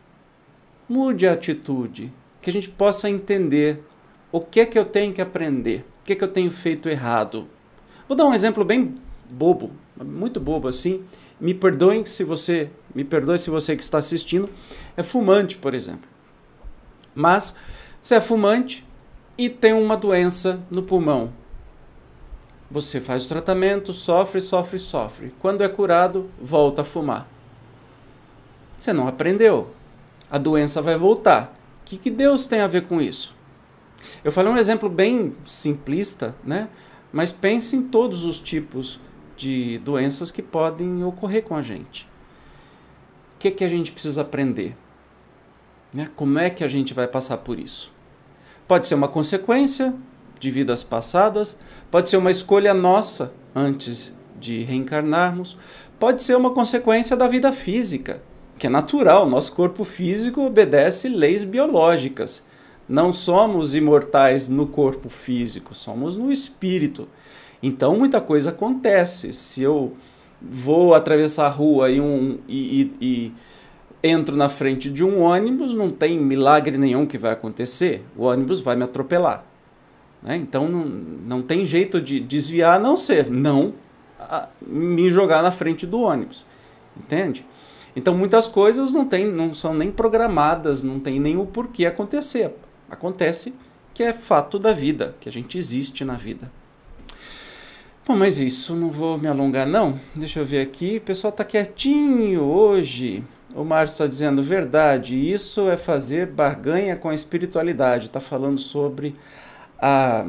Mude 0.87 1.27
a 1.27 1.33
atitude, 1.33 2.11
que 2.45 2.51
a 2.51 2.53
gente 2.53 2.69
possa 2.69 3.09
entender 3.09 3.83
o 4.31 4.39
que 4.39 4.59
é 4.59 4.67
que 4.67 4.77
eu 4.77 4.85
tenho 4.85 5.11
que 5.11 5.19
aprender, 5.19 5.83
o 6.01 6.03
que 6.03 6.13
é 6.13 6.15
que 6.15 6.23
eu 6.23 6.27
tenho 6.27 6.51
feito 6.51 6.87
errado. 6.87 7.47
Vou 8.07 8.15
dar 8.15 8.23
um 8.23 8.35
exemplo 8.35 8.63
bem 8.63 8.93
bobo, 9.27 9.71
muito 9.99 10.39
bobo 10.39 10.67
assim. 10.67 11.03
Me 11.39 11.55
perdoem 11.55 12.05
se 12.05 12.23
você, 12.23 12.69
me 12.93 13.03
perdoe 13.03 13.39
se 13.39 13.49
você 13.49 13.75
que 13.75 13.81
está 13.81 13.97
assistindo 13.97 14.47
é 14.95 15.01
fumante, 15.01 15.57
por 15.57 15.73
exemplo. 15.73 16.07
Mas 17.15 17.55
você 17.99 18.13
é 18.13 18.21
fumante 18.21 18.85
e 19.35 19.49
tem 19.49 19.73
uma 19.73 19.97
doença 19.97 20.61
no 20.69 20.83
pulmão. 20.83 21.33
Você 22.69 23.01
faz 23.01 23.25
o 23.25 23.29
tratamento, 23.29 23.91
sofre, 23.91 24.39
sofre, 24.39 24.77
sofre. 24.77 25.33
Quando 25.39 25.63
é 25.63 25.67
curado, 25.67 26.29
volta 26.39 26.83
a 26.83 26.85
fumar. 26.85 27.27
Você 28.77 28.93
não 28.93 29.07
aprendeu. 29.07 29.73
A 30.29 30.37
doença 30.37 30.79
vai 30.79 30.95
voltar 30.95 31.54
que, 31.85 31.97
que 31.97 32.09
Deus 32.09 32.45
tem 32.45 32.59
a 32.59 32.67
ver 32.67 32.87
com 32.87 32.99
isso? 32.99 33.35
Eu 34.23 34.31
falei 34.31 34.51
um 34.51 34.57
exemplo 34.57 34.89
bem 34.89 35.35
simplista, 35.45 36.35
né? 36.43 36.67
mas 37.13 37.31
pense 37.31 37.75
em 37.75 37.83
todos 37.83 38.25
os 38.25 38.39
tipos 38.39 38.99
de 39.37 39.77
doenças 39.79 40.31
que 40.31 40.41
podem 40.41 41.03
ocorrer 41.03 41.43
com 41.43 41.55
a 41.55 41.61
gente. 41.61 42.09
O 43.35 43.39
que, 43.39 43.51
que 43.51 43.63
a 43.63 43.69
gente 43.69 43.91
precisa 43.91 44.21
aprender? 44.21 44.75
Né? 45.93 46.09
Como 46.15 46.39
é 46.39 46.49
que 46.49 46.63
a 46.63 46.67
gente 46.67 46.93
vai 46.93 47.07
passar 47.07 47.37
por 47.37 47.59
isso? 47.59 47.93
Pode 48.67 48.87
ser 48.87 48.95
uma 48.95 49.07
consequência 49.07 49.93
de 50.39 50.49
vidas 50.49 50.81
passadas, 50.81 51.57
pode 51.91 52.09
ser 52.09 52.17
uma 52.17 52.31
escolha 52.31 52.73
nossa 52.73 53.31
antes 53.53 54.11
de 54.39 54.63
reencarnarmos, 54.63 55.55
pode 55.99 56.23
ser 56.23 56.35
uma 56.35 56.51
consequência 56.51 57.15
da 57.15 57.27
vida 57.27 57.53
física 57.53 58.21
que 58.57 58.67
é 58.67 58.69
natural, 58.69 59.27
nosso 59.27 59.53
corpo 59.53 59.83
físico 59.83 60.41
obedece 60.41 61.09
leis 61.09 61.43
biológicas. 61.43 62.43
Não 62.87 63.11
somos 63.11 63.75
imortais 63.75 64.47
no 64.47 64.67
corpo 64.67 65.09
físico, 65.09 65.73
somos 65.73 66.17
no 66.17 66.31
espírito. 66.31 67.07
Então 67.61 67.97
muita 67.97 68.21
coisa 68.21 68.51
acontece. 68.51 69.33
Se 69.33 69.63
eu 69.63 69.93
vou 70.41 70.93
atravessar 70.93 71.47
a 71.47 71.49
rua 71.49 71.89
e, 71.89 71.99
um, 71.99 72.37
e, 72.47 72.81
e, 72.81 72.93
e 73.01 73.33
entro 74.07 74.35
na 74.35 74.47
frente 74.49 74.89
de 74.89 75.03
um 75.03 75.21
ônibus, 75.21 75.73
não 75.73 75.89
tem 75.89 76.19
milagre 76.19 76.77
nenhum 76.77 77.05
que 77.05 77.17
vai 77.17 77.31
acontecer. 77.31 78.05
O 78.15 78.25
ônibus 78.25 78.59
vai 78.61 78.75
me 78.75 78.83
atropelar. 78.83 79.43
Né? 80.21 80.37
Então 80.37 80.67
não, 80.67 80.85
não 80.85 81.41
tem 81.41 81.65
jeito 81.65 81.99
de 81.99 82.19
desviar 82.19 82.75
a 82.75 82.79
não 82.79 82.95
ser 82.95 83.29
não 83.29 83.73
a, 84.19 84.47
me 84.61 85.09
jogar 85.09 85.41
na 85.41 85.51
frente 85.51 85.85
do 85.85 86.01
ônibus. 86.01 86.45
Entende? 86.97 87.45
Então 87.95 88.15
muitas 88.17 88.47
coisas 88.47 88.91
não, 88.91 89.05
tem, 89.05 89.25
não 89.25 89.53
são 89.53 89.73
nem 89.73 89.91
programadas, 89.91 90.83
não 90.83 90.99
tem 90.99 91.19
nem 91.19 91.37
o 91.37 91.45
porquê 91.45 91.85
acontecer. 91.85 92.53
Acontece 92.89 93.53
que 93.93 94.03
é 94.03 94.11
fato 94.11 94.59
da 94.59 94.73
vida, 94.73 95.15
que 95.19 95.29
a 95.29 95.31
gente 95.31 95.57
existe 95.57 96.03
na 96.03 96.15
vida. 96.15 96.51
Bom, 98.05 98.15
mas 98.15 98.39
isso, 98.39 98.75
não 98.75 98.91
vou 98.91 99.17
me 99.17 99.27
alongar 99.27 99.65
não. 99.65 99.97
Deixa 100.13 100.39
eu 100.39 100.45
ver 100.45 100.61
aqui, 100.61 100.97
o 100.97 101.01
pessoal 101.01 101.31
está 101.31 101.43
quietinho 101.43 102.41
hoje. 102.41 103.23
O 103.55 103.63
Márcio 103.63 103.93
está 103.93 104.05
dizendo 104.05 104.43
verdade, 104.43 105.15
isso 105.15 105.69
é 105.69 105.77
fazer 105.77 106.27
barganha 106.27 106.97
com 106.97 107.09
a 107.09 107.15
espiritualidade. 107.15 108.07
Está 108.07 108.19
falando 108.19 108.59
sobre 108.59 109.15
a, 109.79 110.27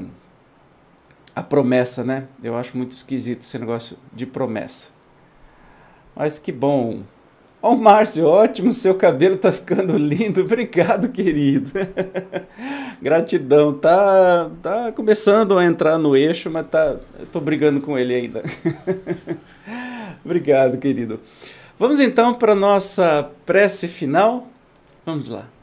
a 1.35 1.43
promessa, 1.43 2.05
né? 2.05 2.29
Eu 2.41 2.57
acho 2.57 2.77
muito 2.79 2.93
esquisito 2.93 3.43
esse 3.43 3.59
negócio 3.59 3.99
de 4.13 4.25
promessa. 4.25 4.91
Mas 6.15 6.39
que 6.39 6.53
bom. 6.53 7.03
Ó, 7.67 7.73
oh, 7.73 7.77
Márcio, 7.77 8.25
ótimo, 8.25 8.73
seu 8.73 8.95
cabelo 8.95 9.37
tá 9.37 9.51
ficando 9.51 9.99
lindo. 9.99 10.43
Obrigado, 10.43 11.09
querido. 11.09 11.73
Gratidão. 13.03 13.73
Tá, 13.73 14.49
tá 14.63 14.93
começando 14.93 15.59
a 15.59 15.65
entrar 15.65 15.99
no 15.99 16.15
eixo, 16.15 16.49
mas 16.49 16.69
tá, 16.69 16.95
eu 17.19 17.27
tô 17.27 17.41
brigando 17.41 17.81
com 17.81 17.99
ele 17.99 18.15
ainda. 18.15 18.45
Obrigado, 20.25 20.79
querido. 20.79 21.19
Vamos 21.77 21.99
então 21.99 22.35
para 22.35 22.55
nossa 22.55 23.33
prece 23.45 23.89
final. 23.89 24.47
Vamos 25.05 25.29
lá. 25.29 25.56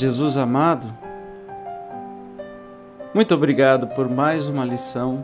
Jesus 0.00 0.38
amado, 0.38 0.90
muito 3.12 3.34
obrigado 3.34 3.86
por 3.88 4.08
mais 4.08 4.48
uma 4.48 4.64
lição 4.64 5.22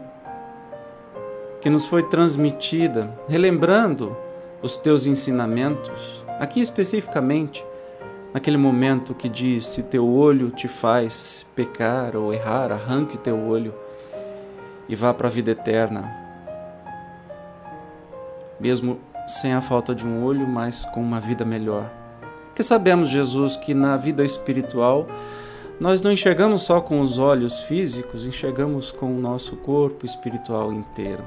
que 1.63 1.71
nos 1.71 1.87
foi 1.87 2.03
transmitida, 2.03 3.11
relembrando 3.27 4.15
os 4.61 4.77
teus 4.77 5.07
ensinamentos, 5.07 6.23
aqui 6.39 6.61
especificamente, 6.61 7.65
naquele 8.35 8.59
momento 8.59 9.15
que 9.15 9.31
diz: 9.31 9.65
se 9.65 9.83
teu 9.83 10.07
olho 10.07 10.51
te 10.51 10.69
faz 10.69 11.47
pecar 11.55 12.15
ou 12.15 12.35
errar, 12.35 12.71
arranque 12.71 13.17
teu 13.17 13.47
olho 13.47 13.75
e 14.91 14.95
vá 14.95 15.15
para 15.15 15.29
a 15.29 15.31
vida 15.31 15.53
eterna. 15.53 16.15
Mesmo 18.61 19.01
sem 19.27 19.55
a 19.55 19.63
falta 19.63 19.95
de 19.95 20.07
um 20.07 20.23
olho, 20.23 20.47
mas 20.47 20.85
com 20.85 21.01
uma 21.01 21.19
vida 21.19 21.47
melhor. 21.47 21.91
Porque 22.57 22.65
sabemos, 22.65 23.11
Jesus, 23.11 23.55
que 23.55 23.75
na 23.75 23.99
vida 23.99 24.25
espiritual 24.25 25.07
nós 25.79 26.01
não 26.01 26.11
enxergamos 26.11 26.63
só 26.63 26.81
com 26.81 27.03
os 27.03 27.19
olhos 27.19 27.61
físicos, 27.61 28.25
enxergamos 28.25 28.91
com 28.91 29.15
o 29.15 29.21
nosso 29.21 29.57
corpo 29.57 30.07
espiritual 30.07 30.73
inteiro. 30.73 31.23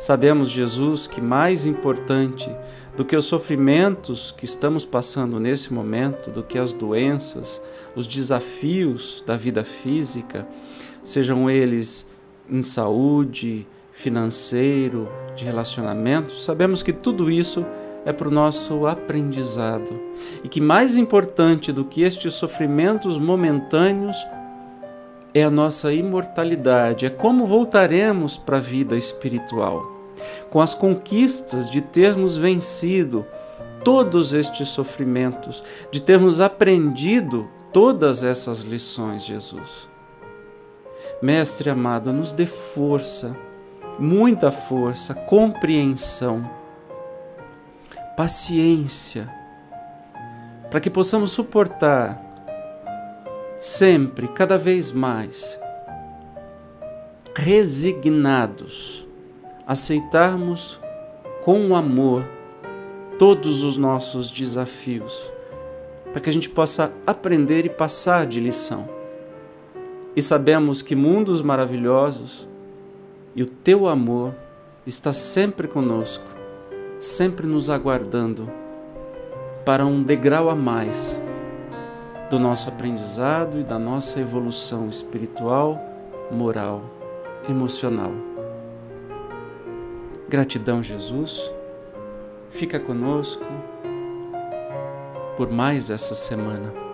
Sabemos, 0.00 0.50
Jesus, 0.50 1.06
que 1.06 1.20
mais 1.20 1.64
importante 1.64 2.50
do 2.96 3.04
que 3.04 3.14
os 3.14 3.26
sofrimentos 3.26 4.32
que 4.32 4.44
estamos 4.44 4.84
passando 4.84 5.38
nesse 5.38 5.72
momento, 5.72 6.30
do 6.32 6.42
que 6.42 6.58
as 6.58 6.72
doenças, 6.72 7.62
os 7.94 8.08
desafios 8.08 9.22
da 9.24 9.36
vida 9.36 9.62
física, 9.62 10.48
sejam 11.04 11.48
eles 11.48 12.08
em 12.50 12.60
saúde, 12.60 13.68
financeiro, 13.92 15.08
de 15.36 15.44
relacionamento, 15.44 16.34
sabemos 16.34 16.82
que 16.82 16.92
tudo 16.92 17.30
isso 17.30 17.64
é 18.04 18.12
para 18.12 18.28
o 18.28 18.30
nosso 18.30 18.86
aprendizado. 18.86 20.00
E 20.42 20.48
que 20.48 20.60
mais 20.60 20.96
importante 20.96 21.72
do 21.72 21.84
que 21.84 22.02
estes 22.02 22.34
sofrimentos 22.34 23.18
momentâneos 23.18 24.16
é 25.34 25.44
a 25.44 25.50
nossa 25.50 25.92
imortalidade, 25.92 27.06
é 27.06 27.10
como 27.10 27.46
voltaremos 27.46 28.36
para 28.36 28.56
a 28.56 28.60
vida 28.60 28.96
espiritual. 28.96 29.98
Com 30.50 30.60
as 30.60 30.74
conquistas 30.74 31.70
de 31.70 31.80
termos 31.80 32.36
vencido 32.36 33.24
todos 33.84 34.34
estes 34.34 34.68
sofrimentos, 34.68 35.62
de 35.90 36.02
termos 36.02 36.40
aprendido 36.40 37.48
todas 37.72 38.22
essas 38.22 38.60
lições, 38.60 39.24
Jesus. 39.24 39.88
Mestre 41.22 41.70
amado, 41.70 42.12
nos 42.12 42.32
dê 42.32 42.46
força, 42.46 43.34
muita 43.98 44.50
força, 44.50 45.14
compreensão 45.14 46.59
paciência, 48.16 49.28
para 50.70 50.80
que 50.80 50.90
possamos 50.90 51.32
suportar 51.32 52.20
sempre, 53.60 54.28
cada 54.28 54.56
vez 54.56 54.90
mais, 54.90 55.60
resignados, 57.34 59.06
aceitarmos 59.66 60.80
com 61.42 61.74
amor 61.74 62.26
todos 63.18 63.64
os 63.64 63.76
nossos 63.76 64.30
desafios, 64.30 65.30
para 66.10 66.20
que 66.20 66.30
a 66.30 66.32
gente 66.32 66.48
possa 66.48 66.92
aprender 67.06 67.66
e 67.66 67.70
passar 67.70 68.26
de 68.26 68.40
lição. 68.40 68.88
E 70.16 70.22
sabemos 70.22 70.82
que 70.82 70.96
mundos 70.96 71.42
maravilhosos 71.42 72.48
e 73.36 73.42
o 73.42 73.46
teu 73.46 73.86
amor 73.86 74.34
está 74.86 75.12
sempre 75.12 75.68
conosco, 75.68 76.24
sempre 77.00 77.46
nos 77.46 77.70
aguardando 77.70 78.52
para 79.64 79.86
um 79.86 80.02
degrau 80.02 80.50
a 80.50 80.54
mais 80.54 81.20
do 82.28 82.38
nosso 82.38 82.68
aprendizado 82.68 83.58
e 83.58 83.64
da 83.64 83.78
nossa 83.78 84.20
evolução 84.20 84.88
espiritual, 84.88 85.80
moral, 86.30 86.82
emocional. 87.48 88.12
Gratidão, 90.28 90.82
Jesus. 90.82 91.50
Fica 92.50 92.78
conosco 92.78 93.44
por 95.36 95.50
mais 95.50 95.88
essa 95.88 96.14
semana. 96.14 96.89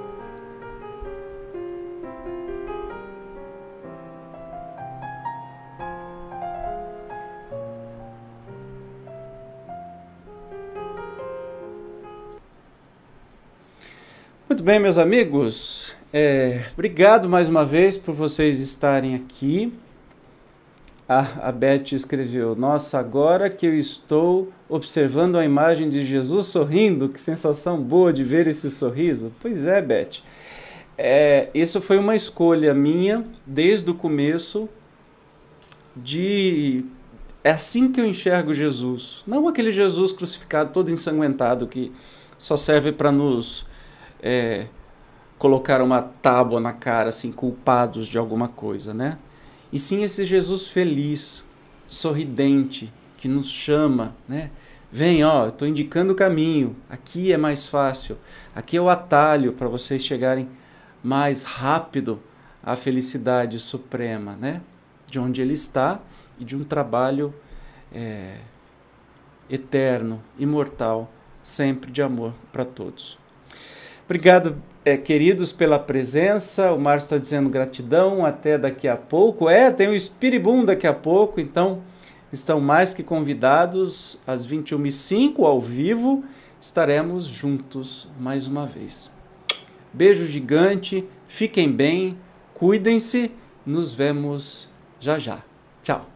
Bem, 14.67 14.81
meus 14.81 14.99
amigos. 14.99 15.95
É, 16.13 16.65
obrigado 16.73 17.29
mais 17.29 17.49
uma 17.49 17.65
vez 17.65 17.97
por 17.97 18.13
vocês 18.13 18.59
estarem 18.59 19.15
aqui. 19.15 19.73
A, 21.09 21.49
a 21.49 21.53
Beth 21.53 21.93
escreveu: 21.93 22.57
Nossa, 22.57 22.99
agora 22.99 23.49
que 23.49 23.65
eu 23.65 23.73
estou 23.77 24.53
observando 24.69 25.39
a 25.39 25.45
imagem 25.45 25.89
de 25.89 26.05
Jesus 26.05 26.47
sorrindo, 26.47 27.09
que 27.09 27.21
sensação 27.21 27.81
boa 27.81 28.13
de 28.13 28.25
ver 28.25 28.49
esse 28.49 28.69
sorriso. 28.69 29.33
Pois 29.39 29.65
é, 29.65 29.81
Beth. 29.81 30.19
É, 30.99 31.49
isso 31.55 31.81
foi 31.81 31.97
uma 31.97 32.17
escolha 32.17 32.75
minha 32.75 33.25
desde 33.47 33.89
o 33.89 33.95
começo 33.95 34.69
de 35.95 36.85
é 37.45 37.53
assim 37.53 37.93
que 37.93 38.01
eu 38.01 38.05
enxergo 38.05 38.53
Jesus, 38.53 39.23
não 39.29 39.47
aquele 39.47 39.71
Jesus 39.71 40.11
crucificado 40.11 40.73
todo 40.73 40.91
ensanguentado 40.91 41.69
que 41.69 41.93
só 42.37 42.57
serve 42.57 42.91
para 42.91 43.13
nos 43.13 43.65
é, 44.23 44.67
colocar 45.39 45.83
uma 45.83 46.03
tábua 46.03 46.61
na 46.61 46.73
cara, 46.73 47.09
assim, 47.09 47.33
culpados 47.33 48.07
de 48.07 48.19
alguma 48.19 48.49
coisa, 48.49 48.95
né? 48.95 49.19
E 49.73 49.79
sim 49.79 50.03
esse 50.03 50.25
Jesus 50.25 50.69
feliz, 50.69 51.45
sorridente, 51.87 52.93
que 53.17 53.29
nos 53.29 53.51
chama, 53.51 54.15
né? 54.29 54.51
Vem, 54.91 55.25
ó, 55.25 55.49
estou 55.49 55.67
indicando 55.67 56.13
o 56.13 56.17
caminho. 56.17 56.77
Aqui 56.89 57.33
é 57.33 57.37
mais 57.37 57.67
fácil. 57.67 58.17
Aqui 58.55 58.77
é 58.77 58.81
o 58.81 58.89
atalho 58.89 59.53
para 59.53 59.69
vocês 59.69 60.05
chegarem 60.05 60.49
mais 61.03 61.43
rápido 61.43 62.21
à 62.63 62.77
felicidade 62.77 63.59
suprema, 63.59 64.37
né? 64.37 64.63
De 65.07 65.19
onde 65.19 65.43
ele 65.43 65.53
está 65.53 66.01
e 66.39 66.45
de 66.45 66.57
um 66.57 66.65
trabalho 66.65 67.35
é, 67.93 68.39
eterno, 69.51 70.23
imortal, 70.39 71.11
sempre 71.43 71.91
de 71.91 72.03
amor 72.03 72.33
para 72.53 72.65
todos. 72.65 73.19
Obrigado, 74.07 74.57
é, 74.85 74.97
queridos, 74.97 75.51
pela 75.51 75.81
presença. 75.81 76.73
O 76.73 76.79
Márcio 76.79 77.07
está 77.07 77.19
dizendo 77.19 77.51
gratidão. 77.51 78.25
Até 78.25 78.57
daqui 78.57 78.87
a 78.87 78.97
pouco. 78.97 79.49
É, 79.49 79.71
tem 79.71 79.89
o 79.89 79.95
Espiribum 79.95 80.65
daqui 80.65 80.87
a 80.87 80.95
pouco, 80.95 81.41
então 81.41 81.83
estão 82.33 82.61
mais 82.61 82.95
que 82.95 83.03
convidados. 83.03 84.21
Às 84.25 84.47
21h05, 84.47 85.45
ao 85.45 85.61
vivo, 85.61 86.25
estaremos 86.61 87.27
juntos 87.27 88.09
mais 88.19 88.47
uma 88.47 88.65
vez. 88.65 89.13
Beijo 89.93 90.25
gigante, 90.25 91.05
fiquem 91.27 91.73
bem, 91.73 92.17
cuidem-se, 92.55 93.33
nos 93.65 93.93
vemos 93.93 94.69
já 95.01 95.19
já. 95.19 95.43
Tchau. 95.83 96.07